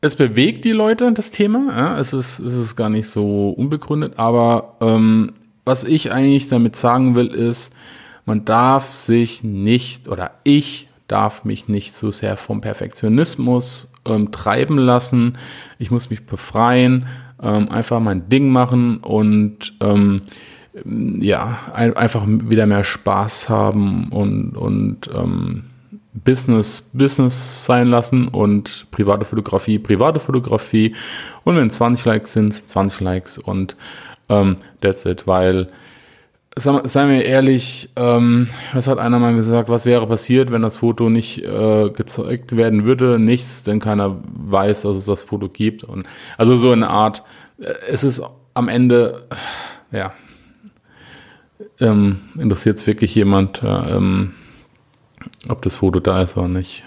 es 0.00 0.16
bewegt 0.16 0.64
die 0.64 0.72
Leute, 0.72 1.12
das 1.12 1.30
Thema. 1.30 1.72
Ja, 1.76 1.98
es, 1.98 2.12
ist, 2.12 2.38
es 2.38 2.54
ist 2.54 2.76
gar 2.76 2.88
nicht 2.88 3.08
so 3.08 3.50
unbegründet, 3.50 4.14
aber 4.18 4.76
ähm, 4.80 5.32
was 5.64 5.84
ich 5.84 6.12
eigentlich 6.12 6.48
damit 6.48 6.76
sagen 6.76 7.14
will, 7.14 7.28
ist, 7.28 7.74
man 8.28 8.44
darf 8.44 8.92
sich 8.92 9.42
nicht 9.42 10.06
oder 10.06 10.32
ich 10.44 10.88
darf 11.08 11.44
mich 11.44 11.66
nicht 11.66 11.94
so 11.94 12.10
sehr 12.10 12.36
vom 12.36 12.60
Perfektionismus 12.60 13.94
ähm, 14.06 14.30
treiben 14.30 14.76
lassen. 14.76 15.38
Ich 15.78 15.90
muss 15.90 16.10
mich 16.10 16.26
befreien, 16.26 17.06
ähm, 17.42 17.70
einfach 17.70 18.00
mein 18.00 18.28
Ding 18.28 18.50
machen 18.50 18.98
und 18.98 19.72
ähm, 19.80 20.22
ja, 20.84 21.58
ein, 21.72 21.96
einfach 21.96 22.24
wieder 22.26 22.66
mehr 22.66 22.84
Spaß 22.84 23.48
haben 23.48 24.10
und, 24.10 24.56
und 24.58 25.08
ähm, 25.14 25.64
Business 26.12 26.90
Business 26.92 27.64
sein 27.64 27.88
lassen 27.88 28.28
und 28.28 28.88
private 28.90 29.24
Fotografie 29.24 29.78
private 29.78 30.20
Fotografie 30.20 30.94
und 31.44 31.56
wenn 31.56 31.70
20 31.70 32.04
Likes 32.04 32.32
sind, 32.34 32.52
20 32.52 33.00
Likes 33.00 33.38
und 33.38 33.76
ähm, 34.28 34.58
that's 34.80 35.06
it, 35.06 35.26
weil 35.26 35.68
seien 36.58 37.08
wir 37.10 37.24
ehrlich, 37.24 37.90
ähm, 37.96 38.48
was 38.72 38.88
hat 38.88 38.98
einer 38.98 39.18
mal 39.18 39.34
gesagt, 39.34 39.68
was 39.68 39.86
wäre 39.86 40.06
passiert, 40.06 40.50
wenn 40.50 40.62
das 40.62 40.78
Foto 40.78 41.10
nicht 41.10 41.44
äh, 41.44 41.90
gezeigt 41.90 42.56
werden 42.56 42.84
würde? 42.84 43.18
Nichts, 43.18 43.62
denn 43.62 43.80
keiner 43.80 44.16
weiß, 44.24 44.82
dass 44.82 44.96
es 44.96 45.04
das 45.04 45.24
Foto 45.24 45.48
gibt. 45.48 45.84
Und 45.84 46.06
also 46.36 46.56
so 46.56 46.70
eine 46.70 46.88
Art, 46.88 47.22
äh, 47.58 47.72
es 47.90 48.04
ist 48.04 48.22
am 48.54 48.68
Ende, 48.68 49.26
äh, 49.92 49.98
ja, 49.98 50.12
ähm, 51.80 52.20
interessiert 52.38 52.78
es 52.78 52.86
wirklich 52.86 53.14
jemand, 53.14 53.62
äh, 53.62 53.96
ähm, 53.96 54.34
ob 55.48 55.62
das 55.62 55.76
Foto 55.76 56.00
da 56.00 56.22
ist 56.22 56.36
oder 56.36 56.48
nicht. 56.48 56.84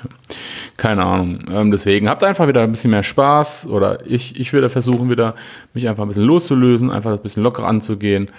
Keine 0.77 1.03
Ahnung. 1.03 1.45
Ähm, 1.51 1.71
deswegen 1.71 2.09
habt 2.09 2.23
einfach 2.23 2.47
wieder 2.47 2.61
ein 2.63 2.71
bisschen 2.71 2.91
mehr 2.91 3.03
Spaß 3.03 3.67
oder 3.67 4.05
ich, 4.05 4.39
ich 4.39 4.53
würde 4.53 4.69
versuchen 4.69 5.09
wieder, 5.09 5.35
mich 5.73 5.87
einfach 5.87 6.03
ein 6.03 6.07
bisschen 6.07 6.23
loszulösen, 6.23 6.89
einfach 6.89 7.11
das 7.11 7.21
bisschen 7.21 7.43
locker 7.43 7.67
anzugehen 7.67 8.29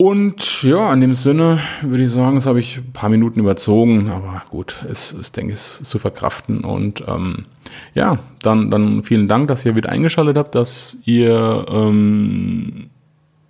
und 0.00 0.62
ja, 0.62 0.92
in 0.92 1.00
dem 1.00 1.12
Sinne 1.14 1.58
würde 1.82 2.04
ich 2.04 2.10
sagen, 2.10 2.36
das 2.36 2.46
habe 2.46 2.60
ich 2.60 2.78
ein 2.78 2.92
paar 2.92 3.08
Minuten 3.08 3.40
überzogen, 3.40 4.10
aber 4.10 4.44
gut, 4.48 4.84
es 4.88 5.10
ist, 5.10 5.36
denke 5.36 5.54
ich, 5.54 5.58
zu 5.58 5.98
verkraften. 5.98 6.60
Und 6.60 7.02
ähm, 7.08 7.46
ja, 7.94 8.20
dann, 8.40 8.70
dann 8.70 9.02
vielen 9.02 9.26
Dank, 9.26 9.48
dass 9.48 9.66
ihr 9.66 9.74
wieder 9.74 9.90
eingeschaltet 9.90 10.36
habt, 10.36 10.54
dass 10.54 10.98
ihr 11.04 11.66
ähm, 11.68 12.90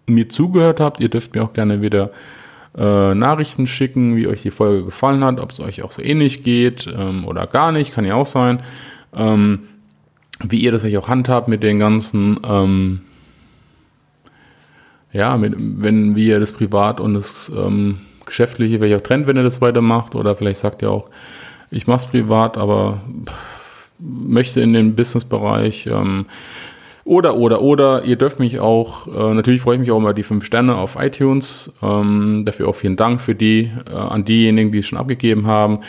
mir 0.07 0.31
zugehört 0.31 0.81
habt. 0.81 1.01
Ihr 1.01 1.11
dürft 1.11 1.35
mir 1.35 1.45
auch 1.45 1.53
gerne 1.53 1.83
wieder 1.83 2.13
äh, 2.79 3.15
Nachrichten 3.15 3.67
schicken, 3.67 4.17
wie 4.17 4.27
euch 4.27 4.41
die 4.41 4.51
Folge 4.51 4.87
gefallen 4.87 5.23
hat, 5.25 5.41
ob 5.41 5.53
es 5.53 5.61
euch 5.61 5.83
auch 5.83 5.91
so 5.91 6.01
ähnlich 6.01 6.45
geht 6.45 6.87
ähm, 6.87 7.27
oder 7.27 7.47
gar 7.47 7.73
nicht, 7.73 7.93
kann 7.93 8.07
ja 8.07 8.15
auch 8.15 8.25
sein. 8.25 8.63
Ähm, 9.15 9.65
wie 10.43 10.61
ihr 10.61 10.73
das 10.73 10.83
euch 10.83 10.97
auch 10.97 11.09
handhabt 11.09 11.49
mit 11.49 11.63
den 11.63 11.79
ganzen 11.79 12.41
ähm, 12.49 13.01
ja, 15.19 15.37
mit, 15.37 15.55
wenn 15.59 16.15
wir 16.15 16.39
das 16.39 16.53
Privat 16.53 17.01
und 17.01 17.15
das 17.15 17.51
ähm, 17.55 17.99
Geschäftliche 18.25 18.79
vielleicht 18.79 18.95
auch 18.95 19.05
trennt, 19.05 19.27
wenn 19.27 19.37
ihr 19.37 19.43
das 19.43 19.61
weitermacht, 19.61 20.15
oder 20.15 20.37
vielleicht 20.37 20.61
sagt 20.61 20.81
ihr 20.81 20.93
auch, 20.93 21.11
ich 21.73 21.89
mache 21.89 21.99
es 21.99 22.07
privat, 22.07 22.57
aber 22.57 23.01
möchte 23.99 24.61
in 24.61 24.75
den 24.75 24.95
Businessbereich. 24.95 25.89
Ähm, 25.89 26.27
oder, 27.05 27.37
oder, 27.37 27.63
oder, 27.63 28.05
ihr 28.05 28.15
dürft 28.15 28.39
mich 28.39 28.61
auch, 28.61 29.09
äh, 29.09 29.35
natürlich 29.35 29.61
freue 29.61 29.75
ich 29.75 29.81
mich 29.81 29.91
auch 29.91 29.99
über 29.99 30.15
die 30.15 30.23
fünf 30.23 30.45
Sterne 30.45 30.77
auf 30.77 30.97
iTunes. 31.01 31.75
Ähm, 31.83 32.45
dafür 32.45 32.69
auch 32.69 32.77
vielen 32.77 32.97
Dank 32.97 33.21
für 33.21 33.35
die, 33.35 33.73
äh, 33.91 33.95
an 33.95 34.25
diejenigen, 34.25 34.71
die 34.71 34.79
es 34.79 34.87
schon 34.87 34.99
abgegeben 34.99 35.49
haben. 35.49 35.81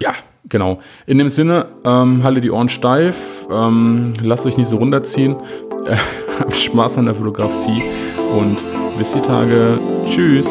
Ja, 0.00 0.14
genau. 0.48 0.78
In 1.06 1.18
dem 1.18 1.30
Sinne, 1.30 1.66
ähm, 1.84 2.22
halte 2.22 2.40
die 2.40 2.52
Ohren 2.52 2.68
steif, 2.68 3.48
ähm, 3.50 4.14
lasst 4.22 4.46
euch 4.46 4.56
nicht 4.56 4.68
so 4.68 4.76
runterziehen, 4.76 5.34
habt 6.38 6.54
Spaß 6.54 6.98
an 6.98 7.06
der 7.06 7.16
Fotografie 7.16 7.82
und 8.26 8.58
bis 8.98 9.12
die 9.12 9.20
Tage. 9.20 9.78
Tschüss. 10.06 10.48